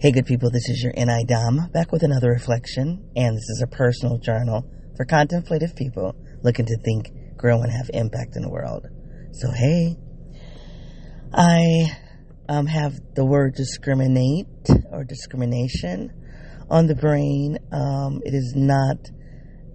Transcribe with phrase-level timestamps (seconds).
[0.00, 3.64] Hey, good people, this is your NI Dom back with another reflection, and this is
[3.64, 4.62] a personal journal
[4.96, 8.86] for contemplative people looking to think, grow, and have impact in the world.
[9.32, 9.96] So, hey,
[11.34, 11.90] I
[12.48, 14.46] um, have the word discriminate
[14.92, 16.12] or discrimination
[16.70, 17.58] on the brain.
[17.72, 18.98] Um, it is not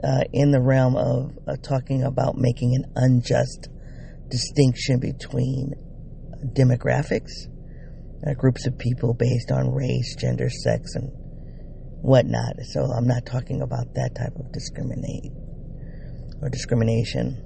[0.06, 3.68] uh, in the realm of uh, talking about making an unjust
[4.30, 5.74] distinction between
[6.56, 7.50] demographics
[8.26, 11.10] uh, groups of people based on race, gender, sex, and
[12.02, 12.56] whatnot.
[12.72, 15.32] So I'm not talking about that type of discriminate
[16.42, 17.42] or discrimination,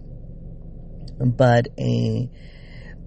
[1.37, 2.29] but a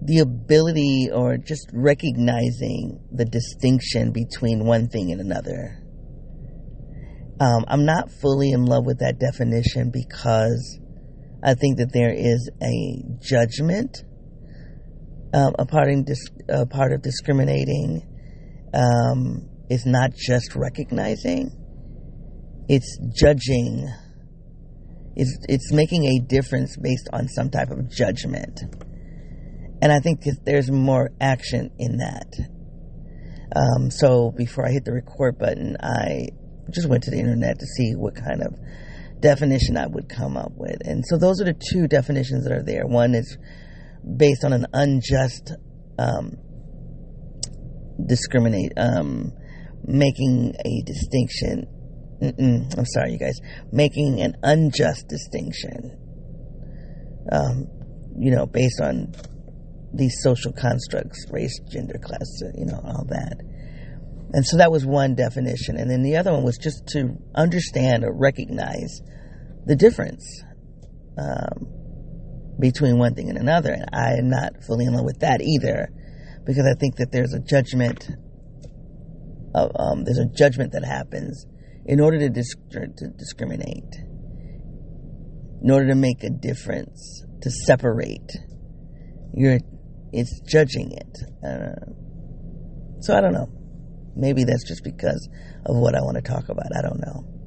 [0.03, 5.77] the ability or just recognizing the distinction between one thing and another.
[7.39, 10.81] Um, I'm not fully in love with that definition because
[11.43, 14.05] I think that there is a judgment
[15.33, 18.07] um, a part in dis- a part of discriminating
[18.75, 21.51] um, is not just recognizing;
[22.69, 23.89] it's judging.
[25.17, 28.61] It's it's making a difference based on some type of judgment,
[29.83, 32.33] and I think there's more action in that.
[33.55, 36.29] Um, so before I hit the record button, I
[36.73, 38.55] just went to the internet to see what kind of
[39.21, 42.63] definition I would come up with, and so those are the two definitions that are
[42.63, 42.87] there.
[42.87, 43.37] One is
[44.17, 45.53] based on an unjust
[45.99, 46.37] um,
[48.07, 49.33] discriminate, um,
[49.85, 51.67] making a distinction.
[52.23, 53.41] Mm-mm, I'm sorry, you guys.
[53.73, 55.97] Making an unjust distinction,
[57.33, 57.67] um,
[58.19, 59.15] you know, based on
[59.93, 63.41] these social constructs, race, gender, class, you know, all that.
[64.33, 65.77] And so that was one definition.
[65.77, 69.01] And then the other one was just to understand or recognize
[69.67, 70.45] the difference.
[71.19, 71.80] Um,
[72.61, 73.73] between one thing and another.
[73.73, 75.89] And I am not fully in love with that either,
[76.45, 78.09] because I think that there's a judgment.
[79.55, 81.45] Of, um, there's a judgment that happens
[81.85, 83.97] in order to, to discriminate,
[85.63, 88.31] in order to make a difference, to separate.
[89.35, 89.59] You're,
[90.13, 91.19] it's judging it.
[91.45, 91.91] Uh,
[93.01, 93.49] so I don't know.
[94.15, 95.29] Maybe that's just because
[95.67, 96.67] of what I want to talk about.
[96.77, 97.40] I don't know.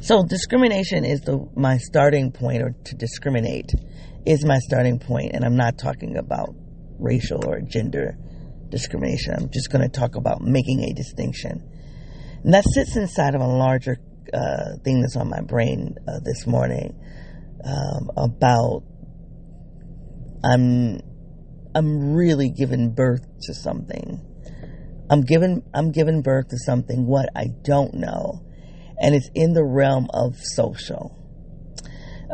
[0.00, 3.72] So discrimination is the my starting point, or to discriminate
[4.26, 6.54] is my starting point, and I'm not talking about
[6.98, 8.16] racial or gender
[8.68, 9.34] discrimination.
[9.34, 11.68] I'm just going to talk about making a distinction,
[12.44, 13.96] and that sits inside of a larger
[14.32, 16.94] uh, thing that's on my brain uh, this morning
[17.64, 18.82] um, about
[20.44, 21.00] I'm
[21.74, 24.20] I'm really giving birth to something.
[25.10, 28.44] I'm giving I'm giving birth to something what I don't know
[29.00, 31.14] and it's in the realm of social.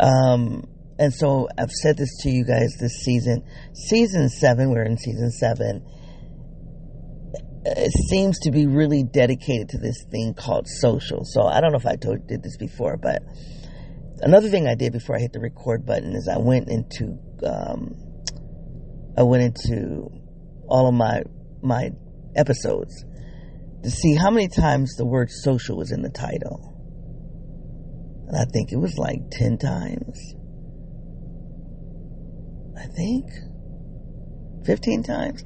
[0.01, 3.45] Um, and so I've said this to you guys this season.
[3.75, 5.85] Season seven, we're in season seven.
[7.67, 11.25] It seems to be really dedicated to this thing called social.
[11.25, 13.23] So I don't know if I told, did this before, but
[14.21, 17.95] another thing I did before I hit the record button is I went into um,
[19.17, 20.11] I went into
[20.69, 21.23] all of my
[21.63, 21.91] my
[22.37, 23.05] episodes
[23.85, 26.73] to see how many times the word social was in the title.
[28.27, 30.35] And I think it was like 10 times.
[32.77, 33.27] I think
[34.65, 35.45] 15 times.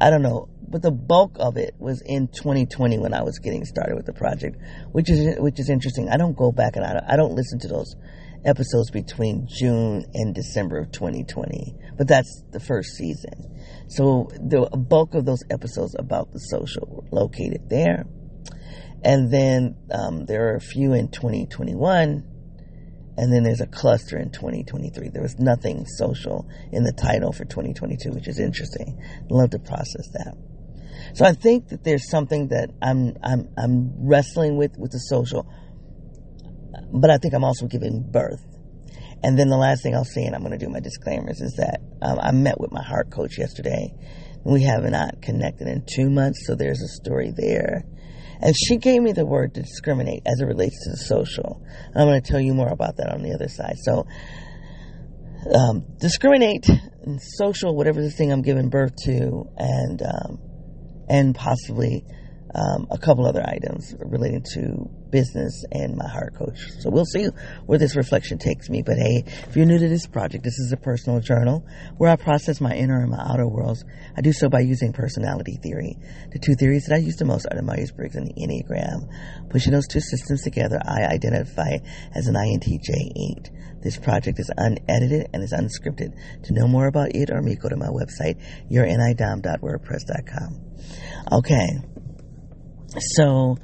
[0.00, 3.64] I don't know, but the bulk of it was in 2020 when I was getting
[3.66, 4.56] started with the project,
[4.92, 6.08] which is which is interesting.
[6.08, 7.94] I don't go back and I don't, I don't listen to those
[8.44, 13.55] episodes between June and December of 2020, but that's the first season.
[13.88, 18.06] So the bulk of those episodes about the social were located there.
[19.04, 22.24] And then um, there are a few in 2021,
[23.16, 25.10] and then there's a cluster in 2023.
[25.10, 29.00] There was nothing social in the title for 2022, which is interesting.
[29.30, 30.34] Love to process that.
[31.14, 35.46] So I think that there's something that I'm I'm I'm wrestling with with the social,
[36.92, 38.44] but I think I'm also giving birth
[39.26, 41.54] and then the last thing I'll say, and I'm going to do my disclaimers, is
[41.54, 43.92] that um, I met with my heart coach yesterday.
[44.44, 47.82] We have not connected in two months, so there's a story there.
[48.40, 51.60] And she gave me the word to discriminate as it relates to the social.
[51.86, 53.74] And I'm going to tell you more about that on the other side.
[53.82, 54.06] So,
[55.52, 56.68] um, discriminate
[57.02, 60.38] and social, whatever the thing I'm giving birth to, and um,
[61.08, 62.04] and possibly
[62.54, 66.58] um, a couple other items relating to business and my heart coach.
[66.80, 67.26] So we'll see
[67.66, 68.82] where this reflection takes me.
[68.82, 71.64] But hey, if you're new to this project, this is a personal journal
[71.96, 73.84] where I process my inner and my outer worlds.
[74.16, 75.96] I do so by using personality theory.
[76.32, 79.08] The two theories that I use the most are the Myers Briggs and the Enneagram.
[79.50, 81.78] Pushing those two systems together, I identify
[82.14, 83.82] as an INTJ8.
[83.82, 86.12] This project is unedited and is unscripted.
[86.44, 90.60] To know more about it or me, go to my website, yournidom.wordpress.com.
[91.32, 91.68] Okay.
[92.98, 93.56] So,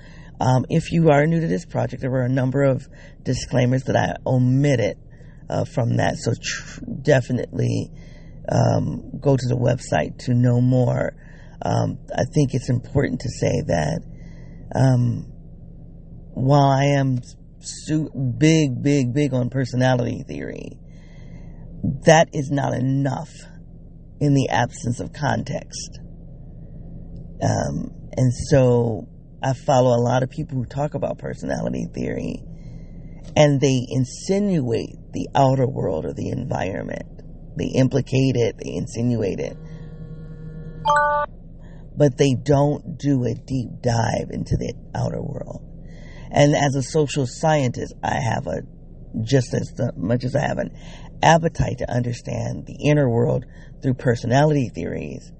[0.43, 2.83] um, if you are new to this project, there were a number of
[3.23, 4.97] disclaimers that I omitted
[5.49, 6.17] uh, from that.
[6.17, 7.91] So, tr- definitely
[8.51, 11.15] um, go to the website to know more.
[11.65, 14.01] Um, I think it's important to say that
[14.75, 15.27] um,
[16.35, 17.21] while I am
[17.61, 20.77] su- big, big, big on personality theory,
[22.05, 23.31] that is not enough
[24.21, 26.01] in the absence of context.
[27.41, 29.07] Um, and so
[29.43, 32.45] I follow a lot of people who talk about personality theory
[33.37, 37.23] and they insinuate the outer world or the environment.
[37.57, 39.57] They implicate it, they insinuate it.
[41.97, 45.63] But they don't do a deep dive into the outer world.
[46.31, 48.63] And as a social scientist, I have a,
[49.23, 50.75] just as much as I have an
[51.23, 53.45] appetite to understand the inner world
[53.83, 55.31] through personality theories,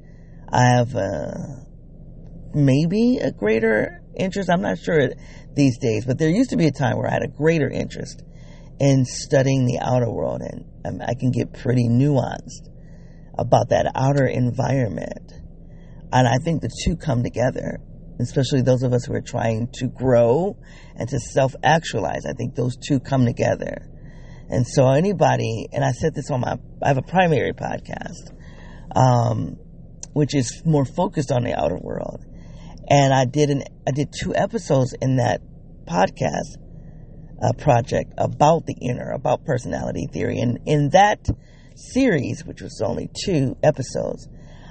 [0.51, 1.67] I have a,
[2.55, 4.51] maybe a greater interest.
[4.51, 5.11] I'm not sure
[5.55, 8.23] these days, but there used to be a time where I had a greater interest
[8.81, 12.69] in studying the outer world, and um, I can get pretty nuanced
[13.39, 15.33] about that outer environment.
[16.13, 17.79] And I think the two come together,
[18.21, 20.57] especially those of us who are trying to grow
[20.97, 22.27] and to self actualize.
[22.27, 23.89] I think those two come together.
[24.49, 28.37] And so, anybody, and I said this on my, I have a primary podcast,
[28.95, 29.57] um,
[30.13, 32.23] which is more focused on the outer world.
[32.89, 35.41] And I did an, I did two episodes in that
[35.87, 36.57] podcast
[37.43, 40.39] uh, project about the inner, about personality theory.
[40.39, 41.27] And in that
[41.75, 44.29] series, which was only two episodes,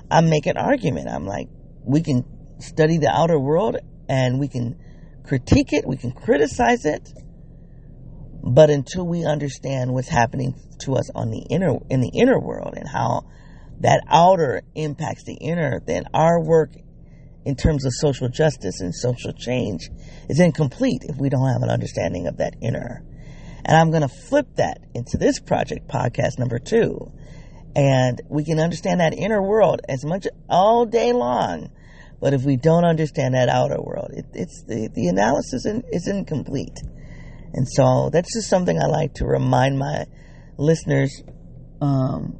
[0.10, 1.10] I make an argument.
[1.10, 1.48] I'm like,
[1.84, 2.24] we can
[2.60, 3.78] study the outer world
[4.08, 4.78] and we can
[5.24, 7.10] critique it, we can criticize it,
[8.44, 12.74] but until we understand what's happening to us on the inner in the inner world
[12.76, 13.26] and how
[13.80, 16.72] that outer impacts the inner, then our work
[17.46, 19.90] in terms of social justice and social change
[20.30, 23.04] is incomplete if we don't have an understanding of that inner.
[23.66, 27.12] And I'm going to flip that into this project, podcast number two.
[27.76, 31.70] And we can understand that inner world as much all day long.
[32.20, 36.08] But if we don't understand that outer world, it, it's the, the analysis in, is
[36.08, 36.78] incomplete.
[37.54, 40.06] And so that's just something I like to remind my
[40.58, 41.24] listeners,
[41.82, 42.38] um,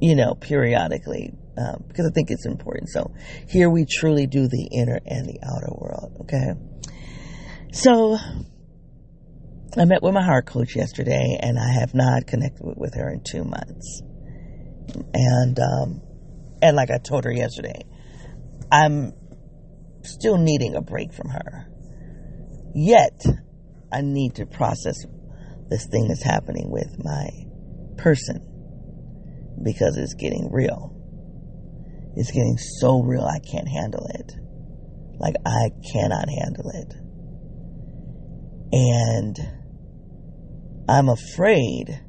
[0.00, 2.90] you know, periodically um, because I think it's important.
[2.90, 3.12] So
[3.48, 6.16] here we truly do the inner and the outer world.
[6.22, 6.52] Okay.
[7.72, 8.16] So
[9.76, 13.22] I met with my heart coach yesterday, and I have not connected with her in
[13.22, 14.02] two months.
[15.12, 16.02] And um,
[16.62, 17.84] and like I told her yesterday,
[18.72, 19.12] I'm
[20.02, 21.66] still needing a break from her.
[22.74, 23.24] Yet
[23.92, 24.96] I need to process
[25.68, 27.28] this thing that's happening with my
[27.96, 28.44] person
[29.62, 30.97] because it's getting real.
[32.18, 34.32] It's getting so real, I can't handle it.
[35.20, 36.92] Like, I cannot handle it.
[38.72, 39.38] And
[40.88, 42.02] I'm afraid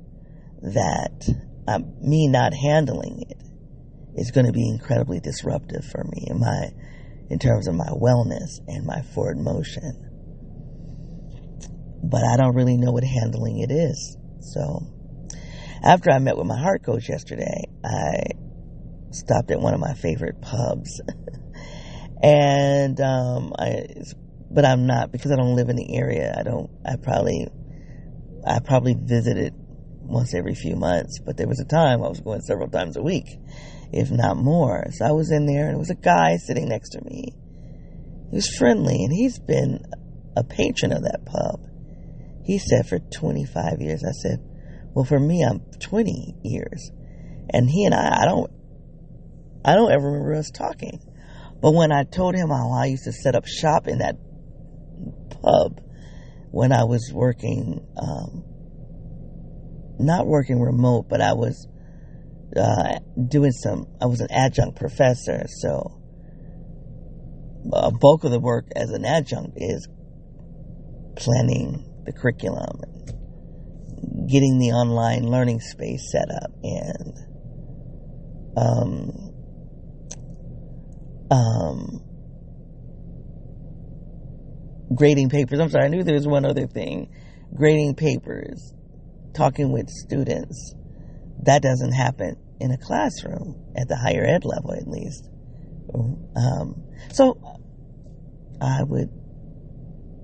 [0.63, 1.29] that
[1.67, 3.37] um, me not handling it
[4.19, 6.71] is going to be incredibly disruptive for me in my,
[7.29, 9.93] in terms of my wellness and my forward motion.
[12.03, 14.17] But I don't really know what handling it is.
[14.41, 14.81] So,
[15.83, 18.23] after I met with my heart coach yesterday, I
[19.11, 21.01] stopped at one of my favorite pubs.
[22.23, 23.85] and um, I,
[24.51, 26.35] but I'm not because I don't live in the area.
[26.37, 26.69] I don't.
[26.85, 27.47] I probably,
[28.45, 29.53] I probably visited
[30.01, 31.19] once every few months.
[31.19, 33.27] But there was a time I was going several times a week,
[33.91, 34.85] if not more.
[34.91, 37.33] So I was in there, and it was a guy sitting next to me.
[38.29, 39.85] He was friendly, and he's been
[40.35, 41.61] a patron of that pub.
[42.43, 44.03] He said for 25 years.
[44.03, 44.39] I said,
[44.93, 46.91] well, for me, I'm 20 years.
[47.51, 48.51] And he and I, I don't
[49.63, 50.99] I don't ever remember us talking.
[51.61, 54.15] But when I told him how I used to set up shop in that
[55.41, 55.81] pub
[56.51, 58.43] when I was working, um,
[59.99, 61.67] not working remote, but I was
[62.55, 65.99] uh, doing some, I was an adjunct professor, so
[67.73, 69.87] a bulk of the work as an adjunct is
[71.17, 72.79] planning the curriculum,
[74.27, 77.13] getting the online learning space set up, and
[78.55, 79.28] um,
[81.31, 82.01] um,
[84.95, 85.59] grading papers.
[85.59, 87.11] I'm sorry, I knew there was one other thing.
[87.55, 88.73] Grading papers,
[89.33, 90.75] talking with students.
[91.43, 95.29] That doesn't happen in a classroom at the higher ed level, at least.
[96.35, 97.39] Um, so
[98.61, 99.09] I would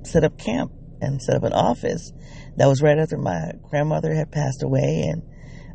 [0.04, 0.72] set up camp
[1.02, 2.12] and set up an office.
[2.58, 5.24] That was right after my grandmother had passed away, and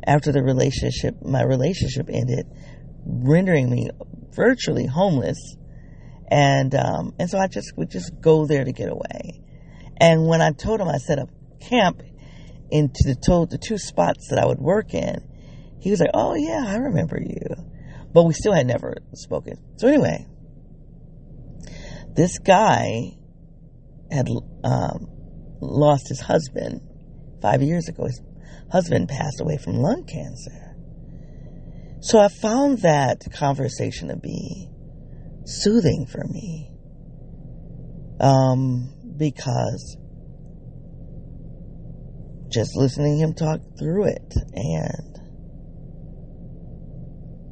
[0.05, 2.45] after the relationship, my relationship ended,
[3.05, 3.89] rendering me
[4.33, 5.37] virtually homeless.
[6.29, 9.41] And, um, and so I just would just go there to get away.
[9.97, 12.01] And when I told him I set up camp
[12.69, 15.27] into the, the two spots that I would work in,
[15.79, 17.55] he was like, Oh yeah, I remember you.
[18.13, 19.57] But we still had never spoken.
[19.77, 20.27] So anyway,
[22.13, 23.17] this guy
[24.11, 24.27] had,
[24.63, 25.07] um,
[25.61, 26.81] lost his husband
[27.41, 28.05] five years ago.
[28.05, 28.21] His
[28.71, 30.70] husband passed away from lung cancer.
[32.01, 34.67] So I found that conversation to be
[35.45, 36.71] soothing for me.
[38.19, 39.97] Um, because
[42.49, 45.19] just listening him talk through it and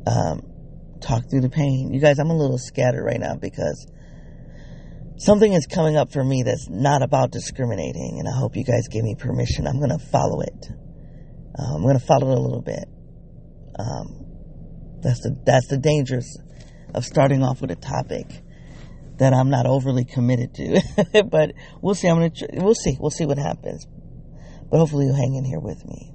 [0.08, 0.41] um,
[1.00, 1.94] talk through the pain.
[1.94, 3.88] You guys, I'm a little scattered right now because
[5.18, 8.88] something is coming up for me that's not about discriminating, and I hope you guys
[8.89, 9.68] give me permission.
[9.68, 10.72] I'm going to follow it.
[11.58, 12.86] Uh, I'm going to follow it a little bit.
[13.77, 14.28] Um,
[15.01, 16.38] that's the that's the dangers
[16.94, 18.25] of starting off with a topic
[19.18, 21.24] that I'm not overly committed to.
[21.29, 22.08] but we'll see.
[22.08, 22.98] I'm gonna we'll see.
[23.00, 23.86] We'll see what happens.
[24.72, 26.13] But hopefully you'll hang in here with me.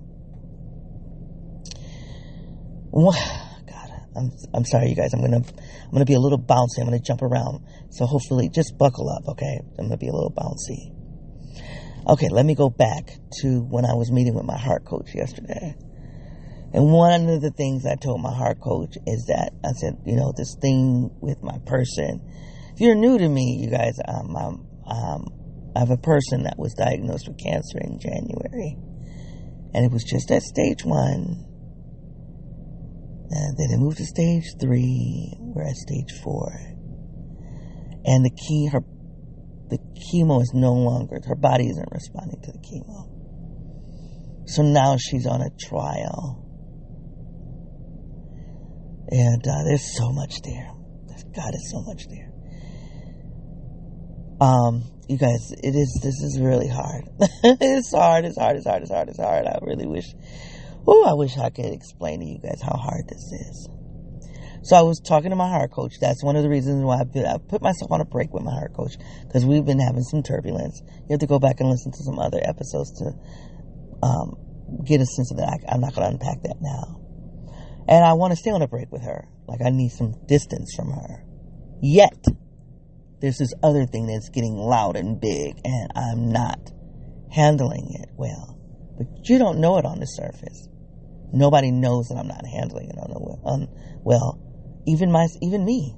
[3.68, 5.12] God, I'm I'm sorry, you guys.
[5.12, 6.78] I'm gonna I'm gonna be a little bouncy.
[6.80, 7.64] I'm gonna jump around.
[7.90, 9.60] So hopefully, just buckle up, okay?
[9.78, 10.92] I'm gonna be a little bouncy.
[12.06, 15.74] Okay, let me go back to when I was meeting with my heart coach yesterday.
[16.74, 20.16] And one of the things I told my heart coach is that I said, you
[20.16, 22.20] know, this thing with my person.
[22.74, 26.58] If you're new to me, you guys, um, um, um, I have a person that
[26.58, 28.76] was diagnosed with cancer in January,
[29.72, 31.46] and it was just at stage one.
[33.30, 35.32] And then it moved to stage three.
[35.38, 36.50] We're at stage four,
[38.04, 38.80] and the key, her,
[39.70, 39.78] the
[40.10, 41.20] chemo is no longer.
[41.24, 44.48] Her body isn't responding to the chemo.
[44.48, 46.43] So now she's on a trial
[49.08, 50.70] and uh, there's so much there.
[51.34, 52.30] God, is so much there.
[54.40, 56.00] Um, you guys, it is.
[56.02, 57.04] This is really hard.
[57.20, 58.24] it's hard.
[58.24, 58.56] It's hard.
[58.56, 58.82] It's hard.
[58.82, 59.08] It's hard.
[59.08, 59.46] It's hard.
[59.46, 60.14] I really wish.
[60.86, 63.68] Oh, I wish I could explain to you guys how hard this is.
[64.62, 65.94] So I was talking to my heart coach.
[66.00, 68.72] That's one of the reasons why I put myself on a break with my heart
[68.74, 68.96] coach
[69.26, 70.80] because we've been having some turbulence.
[70.86, 73.12] You have to go back and listen to some other episodes to
[74.02, 74.36] um,
[74.84, 75.48] get a sense of that.
[75.48, 77.03] I, I'm not going to unpack that now.
[77.88, 79.28] And I want to stay on a break with her.
[79.46, 81.24] Like I need some distance from her.
[81.82, 82.24] Yet,
[83.20, 86.70] there's this other thing that's getting loud and big, and I'm not
[87.30, 88.58] handling it well.
[88.96, 90.68] But you don't know it on the surface.
[91.32, 93.68] Nobody knows that I'm not handling it on the on
[94.04, 94.40] well.
[94.86, 95.96] Even my even me.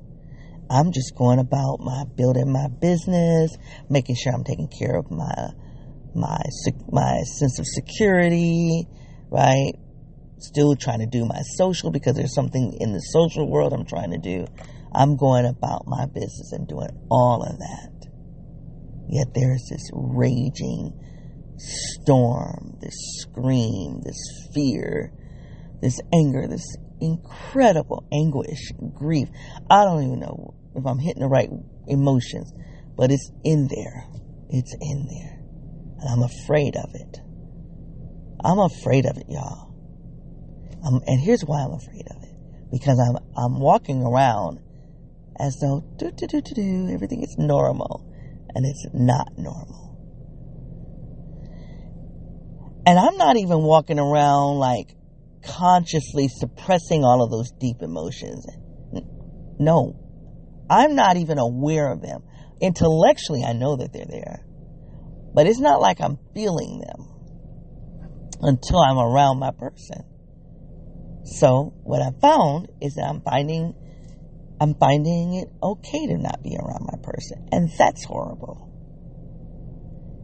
[0.69, 3.57] I'm just going about my building my business,
[3.89, 5.51] making sure I'm taking care of my
[6.15, 6.39] my
[6.91, 8.89] my sense of security,
[9.31, 9.75] right?
[10.39, 14.11] Still trying to do my social because there's something in the social world I'm trying
[14.11, 14.47] to do.
[14.93, 17.93] I'm going about my business and doing all of that.
[19.09, 20.93] Yet there is this raging
[21.59, 24.19] storm, this scream, this
[24.55, 25.13] fear,
[25.81, 29.29] this anger, this incredible anguish, grief.
[29.71, 31.49] I don't even know if I'm hitting the right
[31.87, 32.53] emotions,
[32.97, 34.05] but it's in there.
[34.51, 35.39] It's in there.
[36.01, 37.21] And I'm afraid of it.
[38.45, 39.66] I'm afraid of it, y'all.
[40.87, 42.35] And here's why I'm afraid of it.
[42.71, 44.61] Because I'm, I'm walking around
[45.39, 48.05] as though do, do, do, do, do, everything is normal.
[48.55, 49.87] And it's not normal.
[52.87, 54.95] And I'm not even walking around like
[55.45, 58.47] consciously suppressing all of those deep emotions.
[59.59, 59.97] No,
[60.71, 62.23] I'm not even aware of them.
[62.61, 64.45] Intellectually, I know that they're there.
[65.35, 67.09] But it's not like I'm feeling them
[68.41, 70.05] until I'm around my person.
[71.27, 73.75] So what I found is that I'm finding
[74.61, 77.49] I'm finding it okay to not be around my person.
[77.53, 78.71] And that's horrible.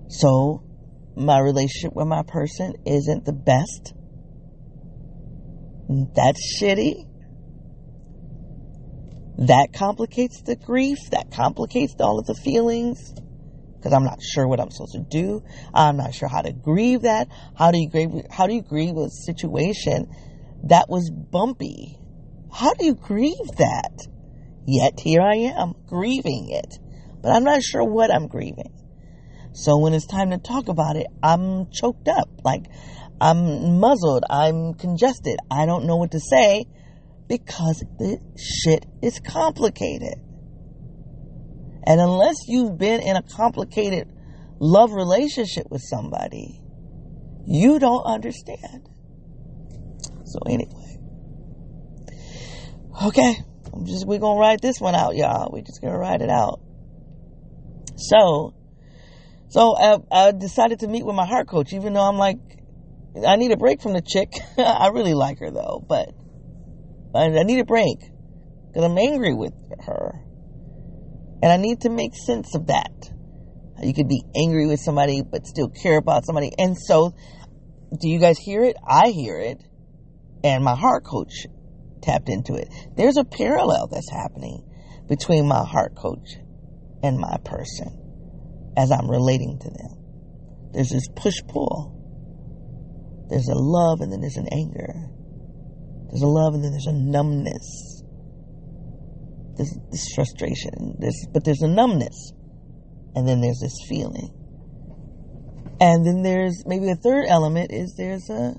[0.08, 0.62] So
[1.16, 3.94] my relationship with my person isn't the best.
[6.14, 7.08] That's shitty.
[9.38, 10.98] That complicates the grief.
[11.10, 13.12] That complicates all of the feelings.
[13.76, 15.42] Because I'm not sure what I'm supposed to do.
[15.74, 17.28] I'm not sure how to grieve that.
[17.54, 18.10] How do you grieve?
[18.30, 20.08] How do you grieve with a situation
[20.64, 21.98] that was bumpy.
[22.52, 24.06] How do you grieve that?
[24.66, 26.78] Yet here I am, grieving it.
[27.22, 28.72] But I'm not sure what I'm grieving.
[29.52, 32.28] So when it's time to talk about it, I'm choked up.
[32.44, 32.64] Like,
[33.20, 34.24] I'm muzzled.
[34.28, 35.38] I'm congested.
[35.50, 36.64] I don't know what to say
[37.28, 40.14] because the shit is complicated.
[41.84, 44.08] And unless you've been in a complicated
[44.60, 46.60] love relationship with somebody,
[47.46, 48.88] you don't understand.
[50.32, 50.98] So anyway.
[53.04, 53.36] Okay.
[53.74, 55.50] I'm just we're gonna ride this one out, y'all.
[55.52, 56.60] We're just gonna ride it out.
[57.96, 58.54] So,
[59.48, 62.38] so I, I decided to meet with my heart coach, even though I'm like,
[63.26, 64.32] I need a break from the chick.
[64.58, 66.08] I really like her though, but
[67.14, 67.98] I, I need a break
[68.68, 69.52] because I'm angry with
[69.86, 70.12] her,
[71.42, 72.90] and I need to make sense of that.
[73.82, 77.14] You could be angry with somebody but still care about somebody, and so
[78.00, 78.76] do you guys hear it?
[78.86, 79.62] I hear it,
[80.44, 81.46] and my heart coach
[82.02, 82.68] tapped into it.
[82.96, 84.68] There's a parallel that's happening
[85.08, 86.36] between my heart coach
[87.02, 90.72] and my person as I'm relating to them.
[90.72, 91.98] There's this push pull.
[93.28, 94.92] There's a love and then there's an anger.
[96.10, 98.02] There's a love and then there's a numbness.
[99.56, 100.96] There's this frustration.
[100.98, 102.32] There's, but there's a numbness.
[103.14, 104.30] And then there's this feeling.
[105.80, 108.54] And then there's maybe a third element is there's a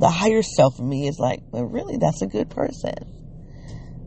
[0.00, 2.94] the higher self of me is like, well, really, that's a good person.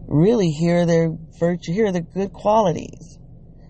[0.07, 1.09] Really, here are their
[1.39, 3.19] virtue, here are the good qualities.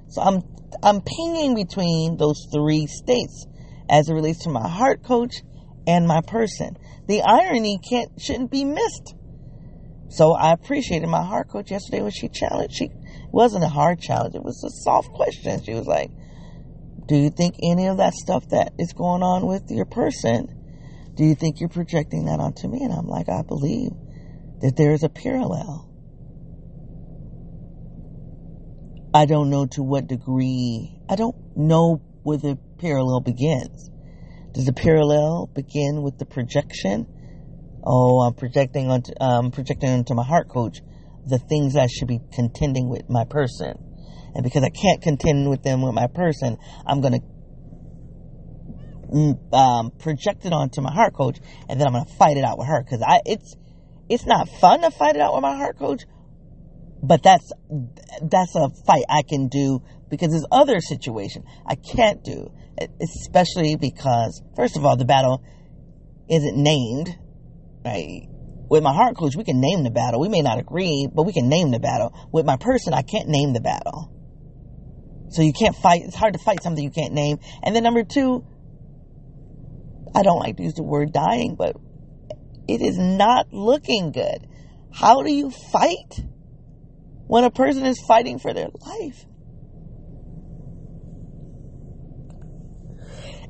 [0.07, 0.41] So I'm
[0.81, 3.45] I'm pinging between those three states
[3.89, 5.35] as it relates to my heart coach
[5.85, 6.77] and my person.
[7.07, 9.15] The irony can't shouldn't be missed.
[10.09, 12.75] So I appreciated my heart coach yesterday when she challenged.
[12.75, 12.89] She
[13.31, 15.61] wasn't a hard challenge; it was a soft question.
[15.61, 16.09] She was like,
[17.05, 20.62] "Do you think any of that stuff that is going on with your person?"
[21.15, 22.81] Do you think you're projecting that onto me?
[22.83, 23.91] And I'm like, I believe
[24.61, 25.89] that there is a parallel.
[29.13, 33.91] I don't know to what degree, I don't know where the parallel begins.
[34.53, 37.07] Does the parallel begin with the projection?
[37.85, 40.79] Oh, I'm projecting onto, um, projecting onto my heart coach
[41.25, 43.77] the things I should be contending with my person.
[44.35, 47.21] And because I can't contend with them with my person, I'm going to
[49.51, 51.37] um, projected onto my heart coach,
[51.69, 53.55] and then I'm gonna fight it out with her because I it's
[54.09, 56.03] it's not fun to fight it out with my heart coach,
[57.01, 57.51] but that's
[58.21, 62.51] that's a fight I can do because there's other situation I can't do,
[63.01, 65.43] especially because first of all the battle
[66.29, 67.15] isn't named,
[67.85, 68.27] right?
[68.69, 70.19] With my heart coach, we can name the battle.
[70.19, 72.13] We may not agree, but we can name the battle.
[72.31, 74.09] With my person, I can't name the battle.
[75.29, 76.01] So you can't fight.
[76.03, 77.39] It's hard to fight something you can't name.
[77.63, 78.45] And then number two,
[80.15, 81.75] I don't like to use the word dying, but
[82.67, 84.47] it is not looking good.
[84.91, 86.25] How do you fight
[87.27, 89.25] when a person is fighting for their life?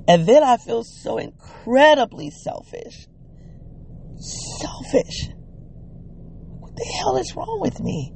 [0.08, 3.08] And then I feel so incredibly selfish.
[4.18, 5.30] Selfish.
[6.60, 8.14] What the hell is wrong with me?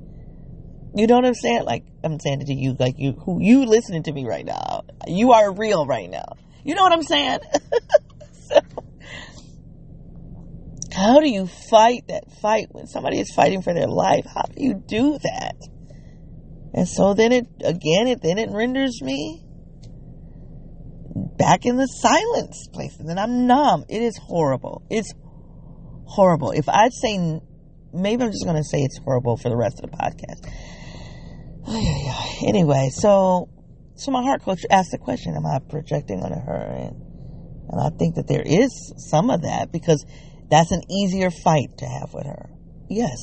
[0.94, 1.64] You know what I'm saying?
[1.64, 4.84] Like I'm saying to you, like you who you listening to me right now.
[5.06, 6.26] You are real right now.
[6.64, 7.40] You know what I'm saying?
[10.94, 14.26] how do you fight that fight when somebody is fighting for their life?
[14.26, 15.56] How do you do that?
[16.74, 19.44] And so then it, again, it, then it renders me
[21.38, 22.98] back in the silence place.
[23.00, 23.86] And then I'm numb.
[23.90, 24.84] It is horrible.
[24.90, 25.14] It's
[26.06, 26.52] horrible.
[26.52, 27.42] If I'd say,
[27.94, 30.48] maybe I'm just going to say it's horrible for the rest of the podcast.
[32.46, 33.50] Anyway, so,
[33.96, 36.56] so my heart coach asked the question, am I projecting on her?
[36.56, 37.07] And
[37.70, 40.06] and I think that there is some of that because
[40.50, 42.50] that's an easier fight to have with her.
[42.90, 43.20] Yes.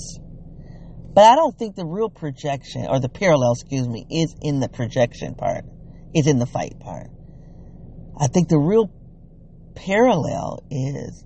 [1.14, 4.68] But I don't think the real projection, or the parallel, excuse me, is in the
[4.68, 5.64] projection part,
[6.14, 7.06] is in the fight part.
[8.20, 8.90] I think the real
[9.74, 11.24] parallel is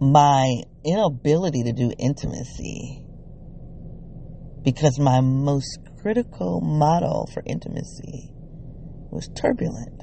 [0.00, 3.04] my inability to do intimacy
[4.62, 8.30] because my most critical model for intimacy
[9.10, 10.02] was turbulent.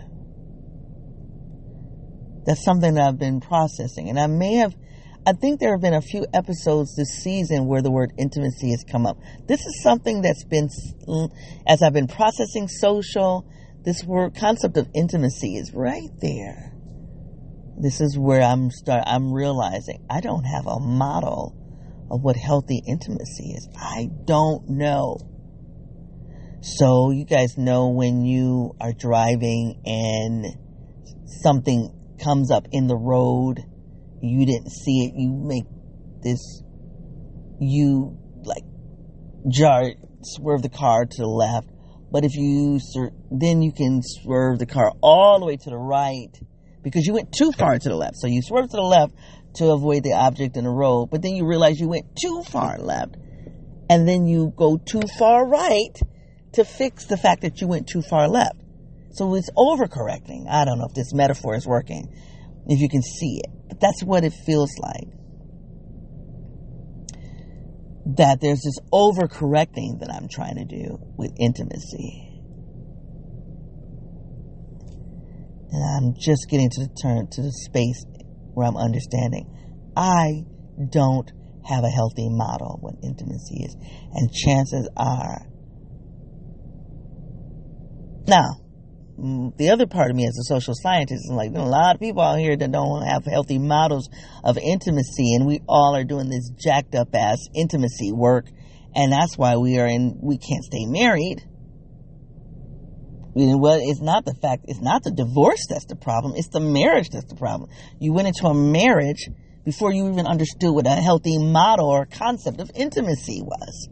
[2.48, 4.10] That's something that I've been processing.
[4.10, 4.74] And I may have,
[5.28, 8.86] I think there have been a few episodes this season where the word intimacy has
[8.90, 9.18] come up.
[9.50, 10.70] This is something that's been,
[11.68, 13.46] as I've been processing social,
[13.84, 16.72] this word concept of intimacy is right there.
[17.78, 21.54] This is where I'm start, I'm realizing I don't have a model
[22.10, 23.68] of what healthy intimacy is.
[23.78, 25.18] I don't know.
[26.62, 30.46] So you guys know when you are driving and
[31.26, 33.64] something comes up in the road,
[34.22, 35.66] you didn't see it, you make
[36.22, 36.64] this,
[37.60, 38.64] you like
[39.50, 39.92] jar,
[40.24, 41.70] swerve the car to the left.
[42.10, 42.80] But if you,
[43.30, 46.32] then you can swerve the car all the way to the right
[46.82, 48.16] because you went too far to the left.
[48.18, 49.14] So you swerve to the left
[49.56, 52.78] to avoid the object in the road, but then you realize you went too far
[52.78, 53.16] left.
[53.90, 55.98] And then you go too far right
[56.54, 58.62] to fix the fact that you went too far left.
[59.12, 60.48] So it's overcorrecting.
[60.50, 62.14] I don't know if this metaphor is working,
[62.68, 65.18] if you can see it, but that's what it feels like.
[68.16, 72.24] that there's this overcorrecting that I'm trying to do with intimacy.
[75.72, 78.06] And I'm just getting to the turn to the space
[78.54, 79.52] where I'm understanding
[79.98, 80.46] I
[80.90, 81.30] don't
[81.68, 83.76] have a healthy model what intimacy is.
[84.14, 85.46] And chances are
[88.26, 88.48] now
[89.18, 92.22] the other part of me as a social scientist is like, a lot of people
[92.22, 94.10] out here that don't have healthy models
[94.44, 98.46] of intimacy, and we all are doing this jacked up ass intimacy work,
[98.94, 101.42] and that's why we are in, we can't stay married.
[103.36, 106.50] You know, well, it's not the fact, it's not the divorce that's the problem, it's
[106.50, 107.70] the marriage that's the problem.
[108.00, 109.30] You went into a marriage
[109.66, 113.90] before you even understood what a healthy model or concept of intimacy was.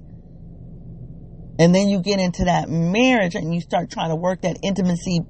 [1.58, 5.22] And then you get into that marriage and you start trying to work that intimacy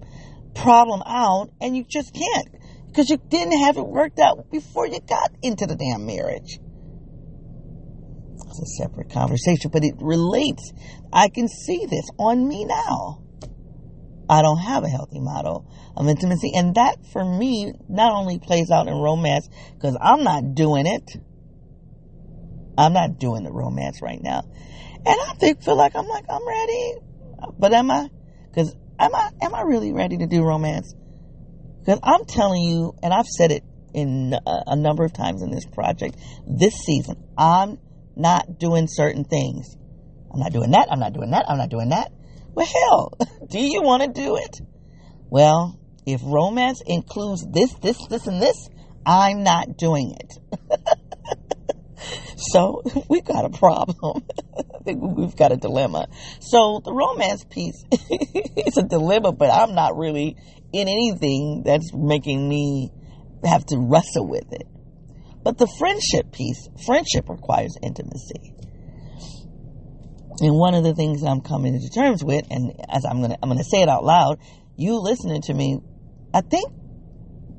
[0.56, 2.48] problem out and you just can't
[2.88, 6.60] because you didn't have it worked out before you got into the damn marriage.
[8.48, 10.72] It's a separate conversation, but it relates.
[11.12, 13.22] I can see this on me now.
[14.30, 16.52] I don't have a healthy model of intimacy.
[16.56, 21.18] And that for me not only plays out in romance because I'm not doing it.
[22.78, 24.44] I'm not doing the romance right now.
[25.06, 26.96] And I think, feel like I'm like, I'm ready.
[27.60, 28.10] But am I?
[28.54, 30.96] Cause am I, am I really ready to do romance?
[31.86, 33.64] Cause I'm telling you, and I've said it
[33.94, 37.78] in a, uh, a number of times in this project, this season, I'm
[38.16, 39.76] not doing certain things.
[40.32, 40.88] I'm not doing that.
[40.92, 41.46] I'm not doing that.
[41.48, 42.12] I'm not doing that.
[42.54, 43.14] Well, hell,
[43.50, 44.60] do you want to do it?
[45.30, 48.70] Well, if romance includes this, this, this, and this,
[49.06, 50.60] I'm not doing it.
[52.38, 54.24] so we've got a problem.
[54.86, 56.08] we've got a dilemma.
[56.42, 60.36] So the romance piece is a dilemma, but I'm not really
[60.74, 62.92] in anything that's making me
[63.44, 64.68] have to wrestle with it.
[65.44, 68.54] But the friendship piece, friendship requires intimacy.
[70.42, 73.50] And one of the things I'm coming to terms with, and as I'm gonna I'm
[73.50, 74.40] gonna say it out loud,
[74.76, 75.80] you listening to me,
[76.34, 76.74] I think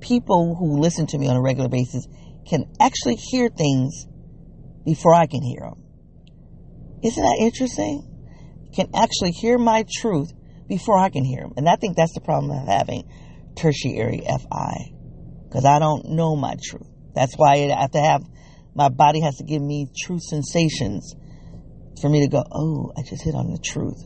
[0.01, 2.07] people who listen to me on a regular basis
[2.49, 4.07] can actually hear things
[4.87, 5.83] before I can hear them.
[7.03, 8.09] Isn't that interesting?
[8.75, 10.33] Can actually hear my truth
[10.69, 11.53] before I can hear them.
[11.57, 13.05] And I think that's the problem of having
[13.57, 14.93] tertiary Fi.
[15.45, 16.89] Because I don't know my truth.
[17.15, 18.23] That's why I have to have,
[18.75, 21.15] my body has to give me true sensations
[22.01, 24.03] for me to go, oh, I just hit on the truth.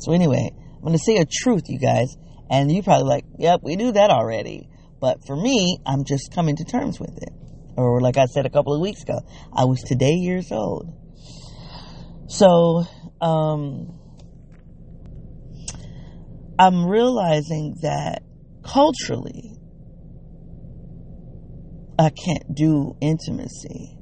[0.00, 2.16] So anyway, I'm going to say a truth, you guys.
[2.50, 4.68] And you probably like, yep, we knew that already.
[5.00, 7.32] But for me, I'm just coming to terms with it.
[7.76, 9.20] Or like I said a couple of weeks ago,
[9.52, 10.92] I was today years old.
[12.28, 12.84] So,
[13.20, 13.98] um,
[16.58, 18.22] I'm realizing that
[18.62, 19.58] culturally,
[21.98, 23.98] I can't do intimacy.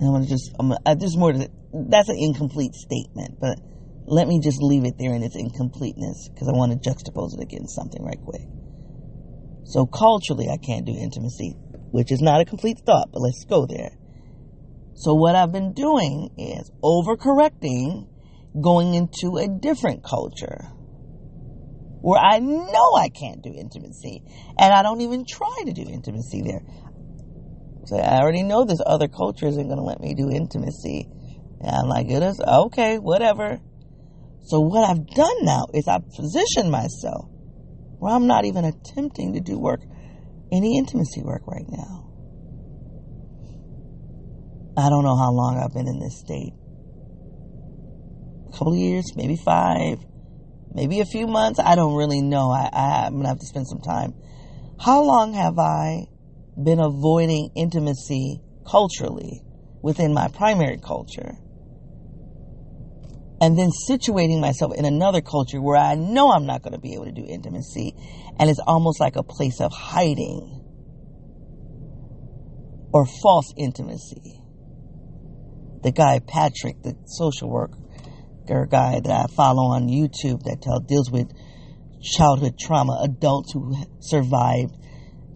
[0.00, 3.58] I'm gonna just, I'm, I, there's more to that's an incomplete statement, but
[4.06, 7.42] let me just leave it there in its incompleteness because I want to juxtapose it
[7.42, 8.42] against something right quick.
[9.64, 11.56] So culturally, I can't do intimacy
[11.92, 13.90] which is not a complete thought, but let's go there.
[14.94, 18.08] So what I've been doing is overcorrecting,
[18.60, 20.68] going into a different culture
[22.00, 24.22] where I know I can't do intimacy
[24.58, 26.62] and I don't even try to do intimacy there.
[27.86, 31.08] So I already know this other culture isn't going to let me do intimacy.
[31.60, 33.60] And I'm like, goodness, okay, whatever.
[34.44, 37.31] So what I've done now is I've positioned myself
[38.02, 39.80] where I'm not even attempting to do work
[40.50, 42.10] any intimacy work right now.
[44.76, 46.52] I don't know how long I've been in this state.
[48.48, 50.04] A couple of years, maybe five,
[50.74, 51.60] maybe a few months.
[51.60, 52.50] I don't really know.
[52.50, 54.14] I, I, I'm going to have to spend some time.
[54.80, 56.08] How long have I
[56.60, 59.44] been avoiding intimacy culturally
[59.80, 61.36] within my primary culture?
[63.42, 66.94] And then situating myself in another culture where I know I'm not going to be
[66.94, 67.92] able to do intimacy,
[68.38, 70.60] and it's almost like a place of hiding
[72.92, 74.40] or false intimacy.
[75.82, 77.78] The guy Patrick, the social worker
[78.70, 81.32] guy that I follow on YouTube that tell, deals with
[82.00, 84.76] childhood trauma, adults who survived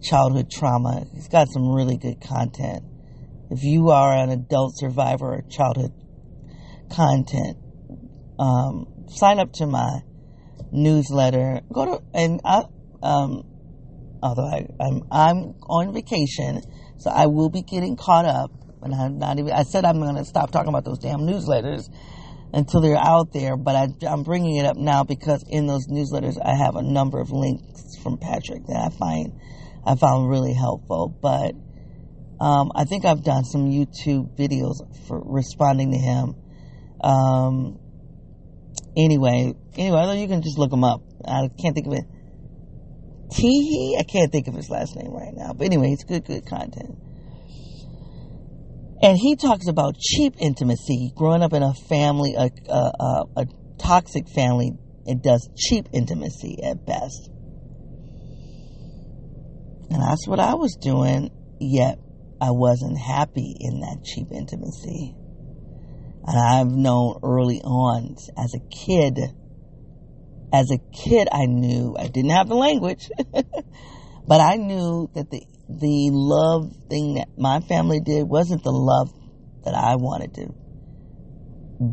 [0.01, 1.05] childhood trauma.
[1.13, 2.83] He's got some really good content.
[3.49, 5.91] If you are an adult survivor of childhood
[6.89, 7.57] content,
[8.39, 10.01] um, sign up to my
[10.71, 11.61] newsletter.
[11.71, 12.63] Go to and I,
[13.03, 13.43] um,
[14.23, 15.37] although I, I'm I'm
[15.69, 16.61] on vacation,
[16.97, 18.51] so I will be getting caught up.
[18.81, 19.51] And I'm not even.
[19.53, 21.89] I said I'm going to stop talking about those damn newsletters
[22.53, 23.57] until they're out there.
[23.57, 27.19] But I, I'm bringing it up now because in those newsletters I have a number
[27.19, 29.33] of links from Patrick that I find
[29.85, 31.15] I found really helpful.
[31.21, 31.55] But
[32.39, 36.35] Um, I think I've done some YouTube videos for responding to him.
[37.01, 37.79] Um,
[38.95, 41.01] anyway, anyway, you can just look him up.
[41.25, 42.05] I can't think of it.
[43.29, 43.99] Teehee?
[43.99, 45.53] I can't think of his last name right now.
[45.53, 46.97] But anyway, it's good, good content.
[49.01, 53.45] And he talks about cheap intimacy, growing up in a family, a, a, a, a
[53.77, 54.71] toxic family,
[55.05, 57.29] it does cheap intimacy at best.
[59.89, 61.99] And that's what I was doing, yet
[62.41, 65.15] I wasn't happy in that cheap intimacy.
[66.27, 69.17] And I've known early on as a kid,
[70.51, 73.09] as a kid, I knew I didn't have the language,
[74.27, 79.09] but I knew that the, the love thing that my family did wasn't the love
[79.63, 80.53] that I wanted to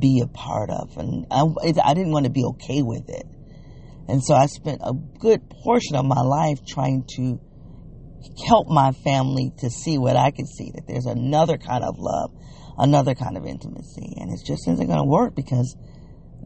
[0.01, 0.97] be a part of.
[0.97, 1.45] And I,
[1.83, 3.27] I didn't want to be okay with it.
[4.09, 7.41] And so I spent a good portion of my life trying to
[8.47, 12.33] help my family to see what I could see that there's another kind of love,
[12.79, 14.15] another kind of intimacy.
[14.19, 15.77] And it just isn't going to work because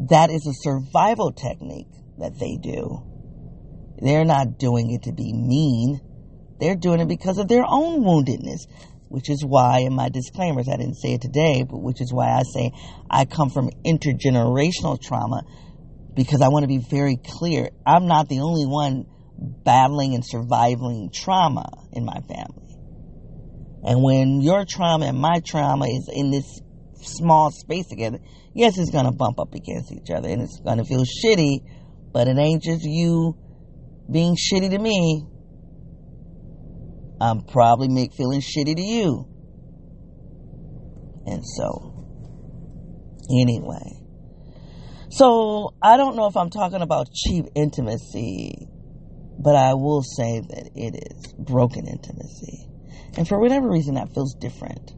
[0.09, 3.05] that is a survival technique that they do.
[4.01, 6.01] They're not doing it to be mean.
[6.61, 8.67] They're doing it because of their own woundedness,
[9.09, 12.31] which is why in my disclaimers, I didn't say it today, but which is why
[12.31, 12.73] I say
[13.11, 15.43] I come from intergenerational trauma
[16.15, 17.71] because I want to be very clear.
[17.87, 19.07] I'm not the only one
[19.39, 22.68] battling and surviving trauma in my family.
[23.83, 26.61] And when your trauma and my trauma is in this
[27.01, 28.19] small space together,
[28.55, 31.61] yes, it's going to bump up against each other and it's going to feel shitty,
[32.13, 33.37] but it ain't just you
[34.11, 35.25] being shitty to me.
[37.21, 39.27] I'm probably make feeling shitty to you.
[41.27, 42.07] And so,
[43.31, 44.05] anyway.
[45.11, 48.69] So, I don't know if I'm talking about cheap intimacy
[49.39, 52.68] but I will say that it is broken intimacy.
[53.19, 54.93] And for whatever reason, that feels different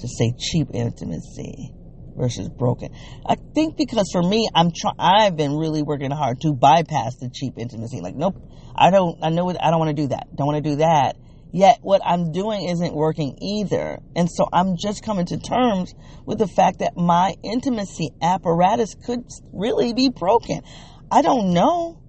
[0.00, 1.72] to say cheap intimacy
[2.16, 2.92] versus broken.
[3.24, 7.54] I think because for me, I'm I've been really working hard to bypass the cheap
[7.56, 8.00] intimacy.
[8.00, 8.34] Like, nope,
[8.74, 10.34] I don't, I know, I don't want to do that.
[10.34, 11.14] Don't want to do that.
[11.52, 14.00] Yet what I'm doing isn't working either.
[14.16, 15.94] And so I'm just coming to terms
[16.26, 20.62] with the fact that my intimacy apparatus could really be broken.
[21.08, 22.02] I don't know.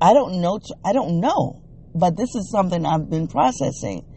[0.00, 0.58] I don't know.
[0.84, 1.62] I don't know.
[1.94, 4.09] But this is something I've been processing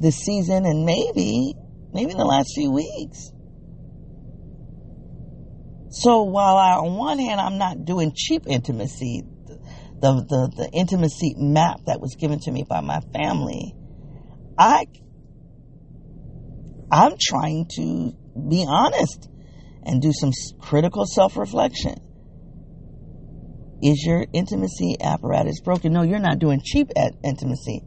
[0.00, 1.54] this season and maybe,
[1.92, 3.30] maybe in the last few weeks.
[5.90, 9.22] So while I, on one hand, I'm not doing cheap intimacy,
[10.00, 13.74] the, the, the intimacy map that was given to me by my family,
[14.56, 14.86] I,
[16.90, 18.12] I'm trying to
[18.48, 19.28] be honest
[19.84, 21.96] and do some critical self reflection.
[23.82, 25.92] Is your intimacy apparatus broken?
[25.92, 26.90] No, you're not doing cheap
[27.24, 27.82] intimacy,